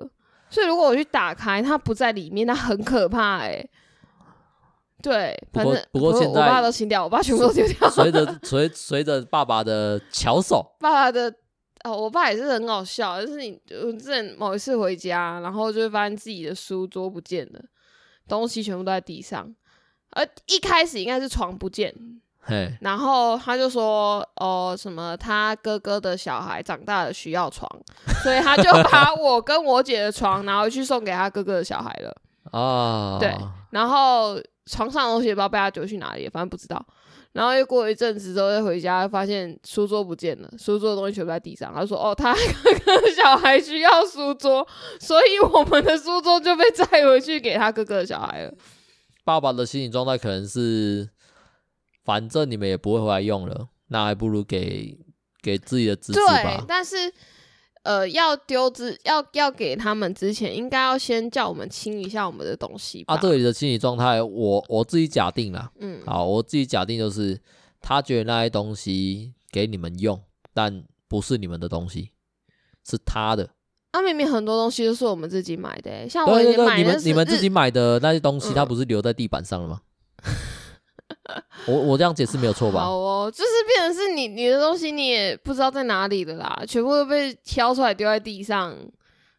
[0.50, 3.70] 所以如果我去打开，它不在里面，那很可怕哎、欸。
[5.02, 7.90] 对，反正不过，不过现在我爸都清掉，我爸全部都丢掉。
[7.90, 11.34] 随着随随着爸爸的巧手， 爸爸的
[11.84, 17.60] 哦，我爸也是很好笑，就是你我之前某一次回家，然后就会发现自己的书桌不见了，
[18.28, 19.54] 东西全部都在地上。
[20.12, 21.94] 而一开始应该是床不见，
[22.42, 27.70] 嘿，然后他就说哦什么他哥哥的小孩长大了需要床，
[28.24, 32.16] 所以他就 把我跟我姐的床拿回去送给他哥哥的小孩了。
[32.52, 33.36] 哦，对，
[33.72, 34.40] 然后。
[34.72, 36.86] 床上的东西也不知道被他丢去哪里，反正不知道。
[37.32, 41.72] 然后又过一阵子之后，再回家发现书桌不见了，书桌的东西全部在地上。
[41.74, 42.34] 他说：“哦，他
[42.84, 44.68] 哥哥小孩需要书桌，
[45.00, 48.54] 所以我们的书桌就被载回去给他哥哥的小孩了。”
[49.24, 51.10] 爸爸的心理状态可能是，
[52.04, 54.98] 反正你们也不会回来用了，那还不如给
[55.42, 56.44] 给自己的侄子吧。
[56.44, 57.14] 对，但是。
[57.84, 63.14] 呃，要丢之要要给他们之前，应该要先叫我们清一下我们的东西吧。
[63.14, 65.72] 啊，这里的心理状态，我我自己假定啦。
[65.80, 67.40] 嗯，好，我自己假定就是，
[67.80, 70.22] 他觉得那些东西给你们用，
[70.54, 72.12] 但不是你们的东西，
[72.86, 73.50] 是他的。
[73.92, 79.82] 啊，明明很多东西都是我们自己买的，像我买的，你们你们自己买的那些东西，它不是留在地板上了吗？
[81.70, 82.82] 嗯我我这样解释没有错吧？
[82.84, 88.76] 好哦，就是变成是你你的东西，你也不知道在哪里的啦，全部都被挑出来丢在地上，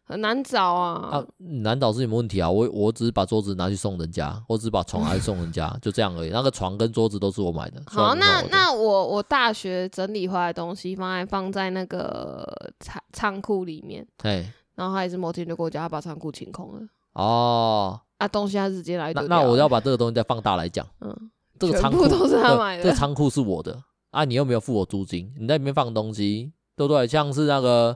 [0.03, 1.17] 很难找啊。
[1.17, 1.25] 啊，
[1.63, 2.49] 难找是你们问题啊。
[2.49, 6.29] 我我只是把桌子拿去送人家，我只是把床拿去送人家，就这样而已。
[6.29, 7.81] 那个床跟桌子都是我买的。
[7.87, 12.47] 好，那那我我大学整理回来的东西，放在放在那个
[12.79, 14.05] 仓仓库里面。
[14.17, 14.45] 对。
[14.75, 16.81] 然后他也是某天就过家，他把仓库清空了。
[17.13, 17.99] 哦。
[18.17, 19.11] 啊，东西他直接来。
[19.13, 20.85] 那那我要把这个东西再放大来讲。
[21.01, 21.31] 嗯。
[21.67, 22.83] 这个仓库都是他买的。
[22.83, 23.77] 这个仓库是我的
[24.11, 27.07] 啊，你又没有付我租金，你在里面放东西，对不对？
[27.07, 27.95] 像是那个，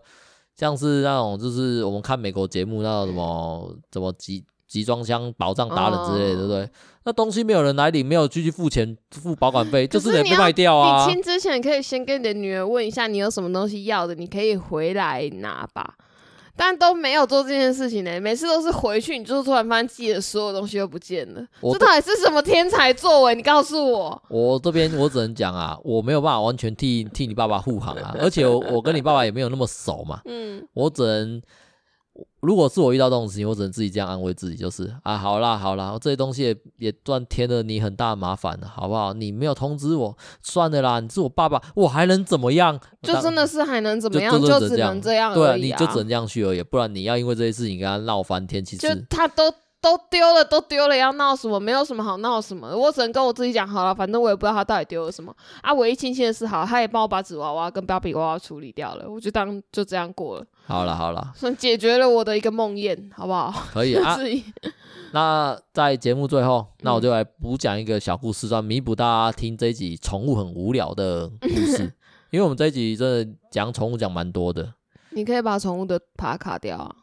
[0.56, 6.70] 像是那种，就是我们看美国节目那种什么，什么集集装箱保障达人之类的，对不对？
[7.04, 11.06] 那东西没有人来领，没有继续付钱付保管费，就是得被卖掉啊。
[11.06, 15.96] 你亲之前可以先跟你的女儿问一下，你有什么东西要的，你可以回来拿吧。
[16.56, 21.46] 但都没有做这件事情呢，每次都是回去，你就突然发现自己的所有东西都不见了。
[21.62, 23.36] 这到底是什么天才作为？
[23.36, 24.24] 你告诉我。
[24.30, 30.22] 我这边我只能讲啊，我没有办法完全替替你爸爸护航啊，而且我我跟你爸爸也没有那么熟嘛。
[30.26, 31.42] 嗯，我只能。
[32.42, 39.14] 如果是我遇到这种事情，我只能自己这样安慰自己，就是啊，好啦好啦，这些东西也也算添了你很大的麻烦了，好不好？
[39.14, 42.80] 你没有通知我，算了啦，你是我爸爸，我还能怎么样？
[43.02, 44.32] 就真的是还能怎么样？
[44.40, 45.34] 就，只能这样。
[45.34, 49.44] 对啊，你就只能这样去而已，不然你要因为这些事情跟他闹翻天，其实就他都。
[49.86, 51.60] 都丢了，都丢了，要闹什么？
[51.60, 52.76] 没有什么好闹什么的。
[52.76, 55.32] 我只能跟我自己讲好了，反正我也不知道他到底丢了什么
[55.62, 55.72] 啊。
[55.76, 60.46] 唯一庆幸的是，好，他也帮我把纸娃娃跟芭比娃娃处理掉了， 我就当就这样过了。
[60.66, 63.54] 好了好了，算解决了我的一个梦魇，好不好？
[63.72, 64.18] 可以啊。
[65.14, 71.94] 那在节目最后，那我就来补讲一个小故事，算弥补大家听这一集宠物很无聊的故事。
[72.32, 74.74] 因为我们这一集真的讲宠物讲蛮多的，
[75.12, 76.96] 你可以把宠物的爬卡掉啊。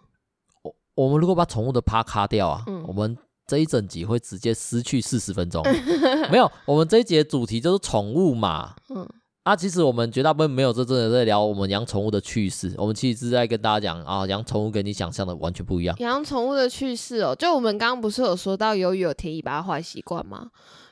[0.95, 3.17] 我们如果把宠物的趴卡掉啊，嗯、我们
[3.47, 5.63] 这一整集会直接失去四十分钟。
[6.31, 8.75] 没有，我们这一集的主题就是宠物嘛。
[8.91, 9.07] 嗯，
[9.43, 12.75] 啊，其实我们绝大部分没有真正的在聊我们养宠物的趣事。
[12.77, 15.97] 我们其实是在跟大家讲啊，养宠物跟你想象的完全不一样。
[15.99, 20.49] 养宠物的趣事哦，就我们刚刚不是有说到鱿鱼有舔尾巴的坏习惯吗？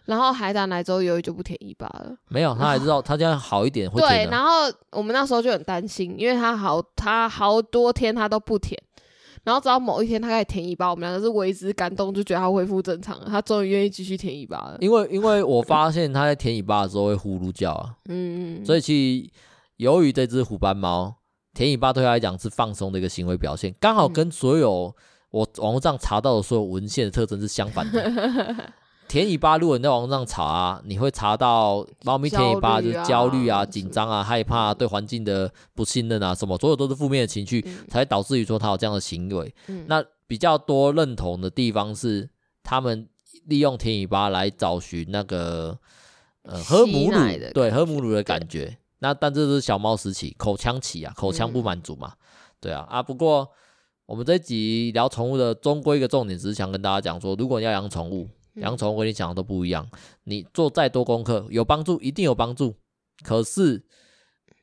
[0.07, 2.17] 然后海胆来之后，鱿鱼就不舔尾巴了。
[2.29, 4.27] 没有， 他还知道他这样好一点会舔。
[4.27, 8.77] 对，然后我们那时候就很担心，因为他好，他好多天他都不舔。
[9.43, 14.77] 然后直到某一天，他开始舔尾巴，我们两个是为之感动，就觉得他恢复正常了，他终于愿意继续舔尾巴了。
[14.81, 19.31] 因为因为我发现他在舔尾巴的时候会呼噜叫啊， 嗯，所以其实
[19.77, 21.15] 由于这只虎斑猫
[21.55, 24.95] 舔尾巴对他来讲是放松的一个行为表现，刚好跟所有
[25.31, 28.73] 我网络上查到的所有文献的特征是相反的。
[29.11, 39.53] 舔尾巴，如果你在网上查啊，你会查到猫咪田尾巴就是焦虑啊、紧张啊、啊害怕、啊、对环境的不信任啊，什么，所有都是负面的情绪，嗯、才导致于说它有这样的行为。
[39.67, 42.31] 嗯、那比较多认同的地方是，
[42.63, 43.09] 他们
[43.47, 45.77] 利用田尾巴来找寻那个
[46.43, 47.19] 呃喝母乳，
[47.53, 48.79] 对喝母乳的感觉。
[49.01, 52.23] 那但这是小猫时期口腔期啊，口腔不满足嘛，嗯、
[52.61, 53.03] 对啊啊。
[53.03, 53.51] 不过
[54.07, 58.29] 我们这一集聊宠物的终归一个重点，只是想跟大家讲说，如果你要养宠物。
[58.61, 59.89] 养宠物跟你讲的都不一样，
[60.25, 62.75] 你做再多功课有帮助，一定有帮助。
[63.23, 63.83] 可是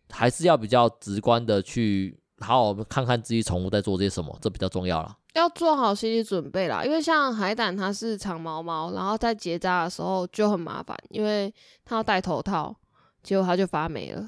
[0.09, 5.17] 还是要比较直观的去好好看看自己宠物在做些什么，这比较重要了。
[5.33, 11.53] 要做好心理准备啦，因为像海胆它是长毛猫，然后在结扎的时候就很麻烦，因为
[11.85, 12.75] 它要戴头套，
[13.21, 14.27] 结果它就发霉了，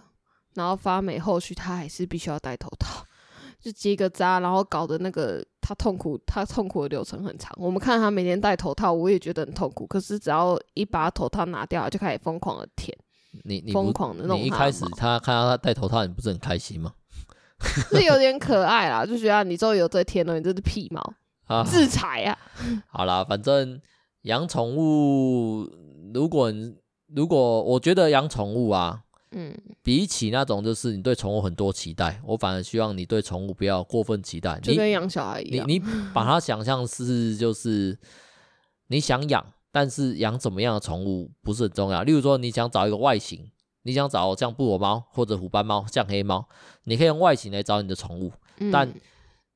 [0.53, 3.03] 然后发霉后续它还是必须要戴头套。
[3.59, 7.55] 就结个扎，然后搞得那个他痛苦，他痛苦的流程很长。
[7.55, 9.85] 我们看他每天戴头套，我也觉得很痛苦。
[9.85, 12.97] 可是只要一把头套拿掉，就开始疯狂的舔。
[13.43, 14.39] 你你疯狂的那种。
[14.39, 16.91] 你一开始他看到他戴头套，你不是很开心吗？
[17.91, 21.13] 是有点可爱啦，就觉得你终于有这天了，你这是屁毛
[21.45, 21.63] 啊！
[21.63, 22.35] 自裁啊！
[22.89, 23.79] 好啦，反正
[24.23, 25.69] 养宠物，
[26.15, 26.51] 如果
[27.13, 29.03] 如果我觉得养宠物啊。
[29.31, 35.67] 嗯，比起那种就是你对宠物很多期待，我反而希望你对宠物不要过分期待，就跟养小孩一样。
[35.67, 37.97] 你你把它想象是就是
[38.87, 42.01] 你想养，但是养怎么样的宠物不是很重要。
[42.01, 43.51] 例如说，你想找一个外形，
[43.83, 46.47] 你想找像布偶猫或者虎斑猫、像黑猫，
[46.85, 48.91] 你可以用外形来找你的宠物，嗯、但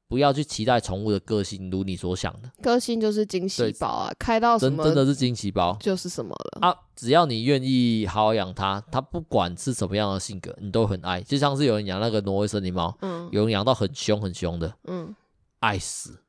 [0.08, 2.49] 不要去期待宠物的个性如你所想的。
[2.62, 6.76] 个性就是惊喜包啊，开到什么真真的是惊喜包，就是什么了啊！
[6.95, 11.22] 只要你愿意好好养它，它不管是什么样的性格，你都很爱。
[11.22, 15.16] 就像是有人养那个挪威森林猫，嗯，有人养到很凶很凶的，嗯，
[15.60, 16.20] 爱死。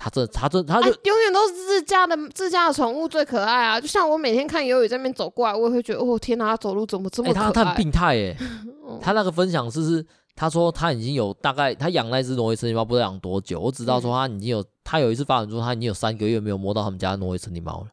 [0.00, 3.80] 他这，他这，他就、啊、永远都是自家的自家的宠物最可爱啊！
[3.80, 8.36] 就像我每天看尤宇在那边走过来，我也会觉得，哦天哪，他走路怎么这么他很病态耶！
[9.02, 10.06] 他那个分享是是，
[10.38, 17.88] 他说他已经有大概他养那只挪威森林猫不知道养多久，我只知道说他已经有、嗯、他有一次发展说他已经有三个月没有摸到他们家挪威森林猫了，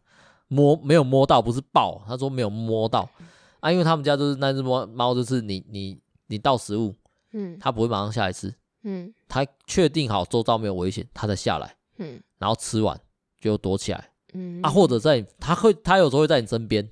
[0.47, 3.09] 摸没有摸到不是抱，他说没有摸到。
[3.61, 6.93] 啊，因为他们家就是那只猫猫就是你你你倒食物，
[7.31, 11.75] 嗯，他不会马上下来吃，嗯，他确定好周遭没有危险，它才下来。
[11.97, 12.95] 嗯，然后吃完
[13.41, 14.61] 就躲起来，嗯。
[14.61, 16.83] 啊，或者在它会，它有时候会在你身边，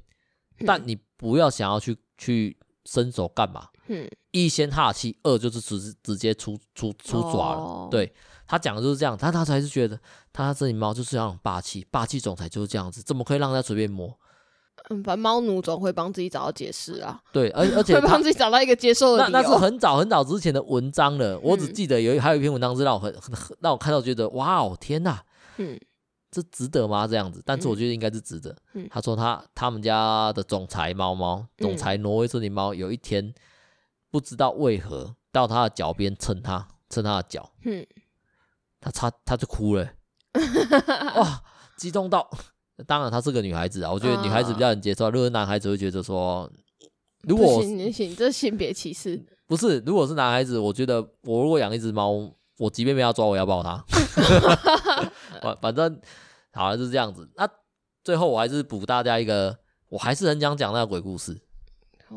[0.57, 8.13] 嗯、但你不要想要去去伸手干嘛，嗯，一先哈气，二就是直直接出出出爪了，哦、对
[8.45, 9.97] 他讲的就是这样，他他才是觉得
[10.34, 14.13] 他这里猫就是要很霸气，霸气总裁就是这样子，怎么可以让他随便摸？
[14.89, 19.39] 嗯，反正猫奴总会帮自己找到解释啊，对，而 而且会帮自己找到一个接受的理由。
[19.39, 25.23] 那那是很早很早之前的文章了，我只记得有还有一篇文章是让我很很让我看到觉得哇哦天哪，
[25.57, 25.79] 嗯，
[26.31, 27.07] 这值得吗？
[27.07, 28.53] 这样子，但是我觉得应该是值得。
[28.73, 33.34] 嗯，他说他他们家的总裁猫猫，总裁挪威森林猫，有一天
[34.14, 37.84] 不知道为何到他的脚边蹭他蹭他的脚，嗯，
[38.80, 39.89] 他擦他就哭了，
[41.18, 41.43] 哇，
[41.78, 42.30] 激动到。
[42.86, 45.09] 当然，她是个女孩子啊，我觉得女孩子比较能接受。
[45.09, 46.47] 如果是男孩子会觉得说，
[47.22, 49.80] 如果行行，这性别歧视不是。
[49.80, 52.11] 如果是男孩子，我觉得我如果养一只猫，
[52.59, 53.84] 我即便被他抓，我要抱它。
[55.41, 55.99] 反反正
[56.51, 57.28] 好像就是这样子。
[57.36, 57.49] 那
[58.03, 59.57] 最后我还是补大家一个，
[59.89, 61.41] 我还是很想讲那个鬼故事。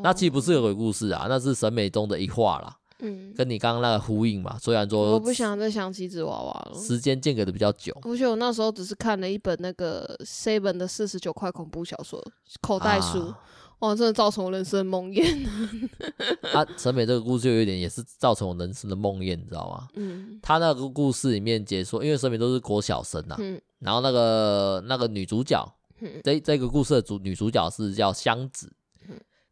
[0.02, 2.76] 那其实不是个鬼故事啊，那是审美中的一画啦。
[3.00, 7.94] 嗯，跟你刚刚那个呼应嘛，虽然说我不想再想起纸娃娃了，时间间隔的比较久。
[8.04, 12.24] 而且我那时候只是看了一本那个 Seven 的四十九块恐怖小说
[12.62, 13.38] 口袋书，啊、
[13.80, 15.46] 哇，真的造成我人生的梦魇。
[16.56, 19.88] 啊，陈美这个故事就有一点也是造成我人生的梦魇，你知道吗？
[19.96, 25.62] 嗯，他那个故事里面解说，因为陈美都是国小生呐、啊，嗯，然后那个那个女主角，
[26.00, 28.72] 嗯、这这个故事的主女主角是叫香子，嗯，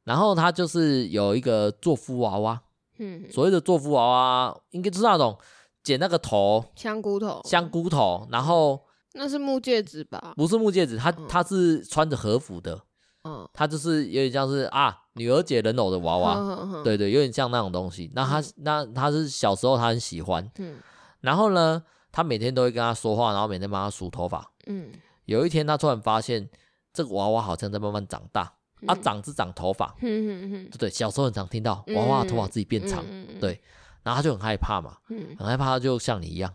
[0.05, 2.63] 然后他就是有一个做夫娃娃。
[2.99, 5.37] 嗯，所谓的做夫娃娃，应该就是那种
[5.83, 8.81] 剪那个头，香菇头，香菇头，然后
[9.15, 10.33] 那是木戒指吧？
[10.37, 12.81] 不是木戒指，他他是穿着和服的，
[13.25, 18.13] 嗯，他就是有点像是啊女儿节人偶的娃娃，对对，有点像那种东西。
[18.15, 20.77] 那他、嗯、那他是小时候他很喜欢，嗯，
[21.21, 21.83] 然后呢，
[22.13, 24.93] 他每天都会跟他说话，然后每天帮他梳头发，嗯，
[25.25, 26.49] 有一天他突然发现
[26.93, 28.53] 这个娃娃好像在慢慢长大。
[28.87, 33.05] 啊，长是长头发，对对，小时候很常听到娃娃的头发自己变长，
[33.41, 33.61] 对，
[34.03, 34.99] 然后他就很害怕嘛，
[35.39, 36.55] 很害怕，他就像你一样，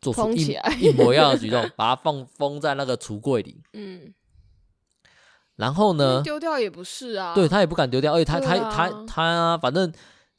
[0.00, 4.14] 做出一 一模一样的举动， 把它放封在那个橱柜里，嗯，
[5.56, 9.92] 然后呢，丢掉也不是啊，对他也不敢丢掉，而且他他他他反正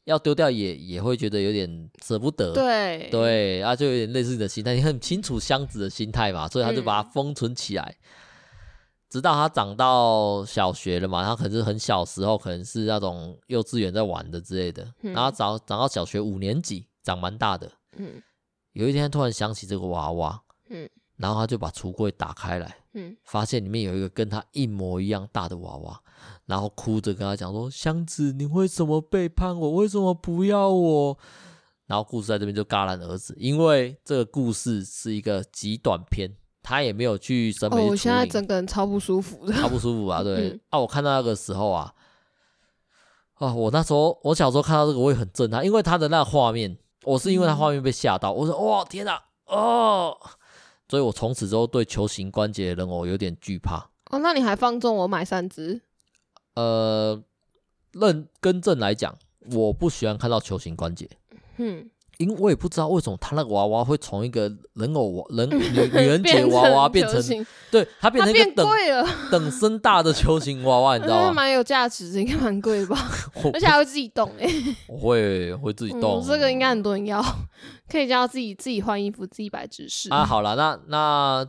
[0.04, 3.08] 要丢掉也也会觉得有点舍不得，对。
[3.10, 7.94] 对，啊，就有点类似你的心态，你很清楚箱子的心态嘛，所以他就把它封存起来。
[9.10, 14.84] 直到他长到小学了嘛，他可能是很小时候，可能是那种幼稚园在玩的之类的。
[15.02, 17.70] 嗯、然后长长到小学五年级，长蛮大的。
[17.96, 18.22] 嗯，
[18.72, 26.00] 有一天突然想起这个娃娃，嗯，然后他就把橱柜打开来，嗯，发现里面有一个跟他一模一样大的娃娃，
[26.46, 29.72] 然后哭着跟他讲说：“箱子，你为什么背叛我？
[29.72, 31.18] 为什么不要我？”
[31.86, 36.36] 然后故事在这边就戛然而止，因为这个故事是一个极短篇。
[36.62, 37.82] 他也没有去审美。
[37.88, 40.22] 我现在整个人超不舒服的，超不舒服啊！
[40.24, 41.92] 对、嗯、啊，我看到那个时候啊，
[43.34, 50.16] 啊，我那时候我小时候看到这个我也很震撼，因为他的那个画面，我是因为他画面被吓到，嗯、我说哇天哪，哦，
[50.88, 53.90] 所以我从此之后对球形关节的人偶有点惧怕。
[54.10, 55.80] 哦，那你还放纵我买三只？
[56.54, 57.22] 呃，
[57.92, 59.16] 认更正来讲，
[59.52, 61.08] 我不喜欢看到球形关节。
[61.56, 61.88] 嗯。
[62.20, 64.42] 因为我也不知道为什么他那个娃娃会从一个
[64.74, 68.68] 人偶娃人 女女人节娃娃变成，对，他变成一个等
[69.30, 71.32] 等身大的球形娃娃，你知道吗？
[71.32, 72.96] 蛮有价值的，应该蛮贵吧？
[73.54, 74.48] 而且还会自己动诶。
[74.86, 77.24] 我会会自己动，这个应该很多人要，
[77.90, 80.22] 可以叫自己自己换衣服，自己摆姿势啊。
[80.24, 81.46] 好了，那那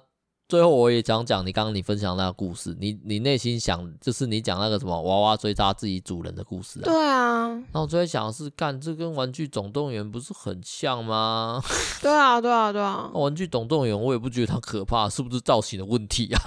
[0.51, 6.83] 最后我也讲讲你刚刚你分享那个故事，你你内心想就是你讲那个什么娃娃追杀自己主人的故事啊。
[6.83, 7.47] 对啊。
[7.71, 11.63] 那我就在想的是，干这跟玩具总动员不是很像吗？
[12.03, 13.09] 对啊，对啊，对啊。
[13.13, 16.41] 玩具总动员我也不觉得它可怕，是不是造型的问题啊？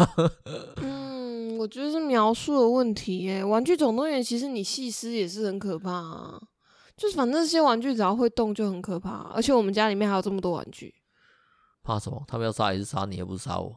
[0.84, 3.42] 嗯，我觉得是描述的问题耶。
[3.42, 6.38] 玩具总动员其实你细思也是很可怕啊，
[6.94, 10.94] 就是反正这些玩具只要会动就很可怕，而且我们家里面还有这么多玩具。
[11.82, 12.22] 怕什么？
[12.28, 13.74] 他们要杀也是杀你，也不是杀我。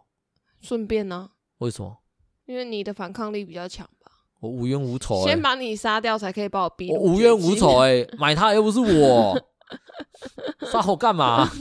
[0.61, 1.29] 顺便呢？
[1.59, 1.97] 为什么？
[2.45, 4.11] 因为你的反抗力比较强吧。
[4.39, 6.91] 我无冤无仇、欸，先把你杀掉才可以把我逼。
[6.91, 9.39] 我无冤无仇哎、欸，买它又不是我，
[10.71, 11.53] 杀我干嘛、啊？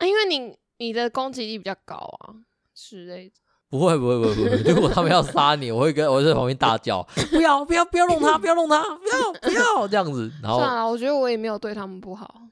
[0.00, 2.34] 因为你你的攻击力比较高啊
[2.74, 3.34] 之类的。
[3.68, 10.30] 不会不会不会不会，如果他们要杀你，我会跟我会在旁边大叫，不要不要不要弄他，不要弄他，不要不要这样子。
[10.42, 12.42] 然后算了，我觉得我也没有对他们不好。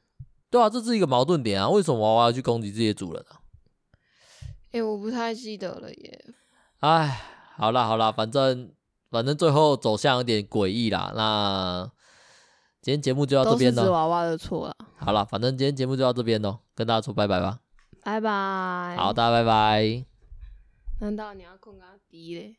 [0.51, 1.69] 对啊，这是一个矛盾点啊！
[1.69, 3.40] 为什么娃娃要去攻击这些主人啊？
[4.73, 6.25] 哎、欸，我不太记得了耶。
[6.79, 7.21] 哎，
[7.57, 8.73] 好啦好啦，反正
[9.11, 11.13] 反正最后走向有点诡异啦。
[11.15, 11.91] 那
[12.81, 13.83] 今天节目就到这边了。
[13.83, 14.77] 都是娃娃的错了。
[14.97, 17.59] 好了，反正今天节目就到这边喽，跟大家说拜拜吧。
[18.03, 18.97] 拜拜。
[18.97, 20.05] 好，大家拜拜。
[21.01, 22.57] 难道你要控他低嘞？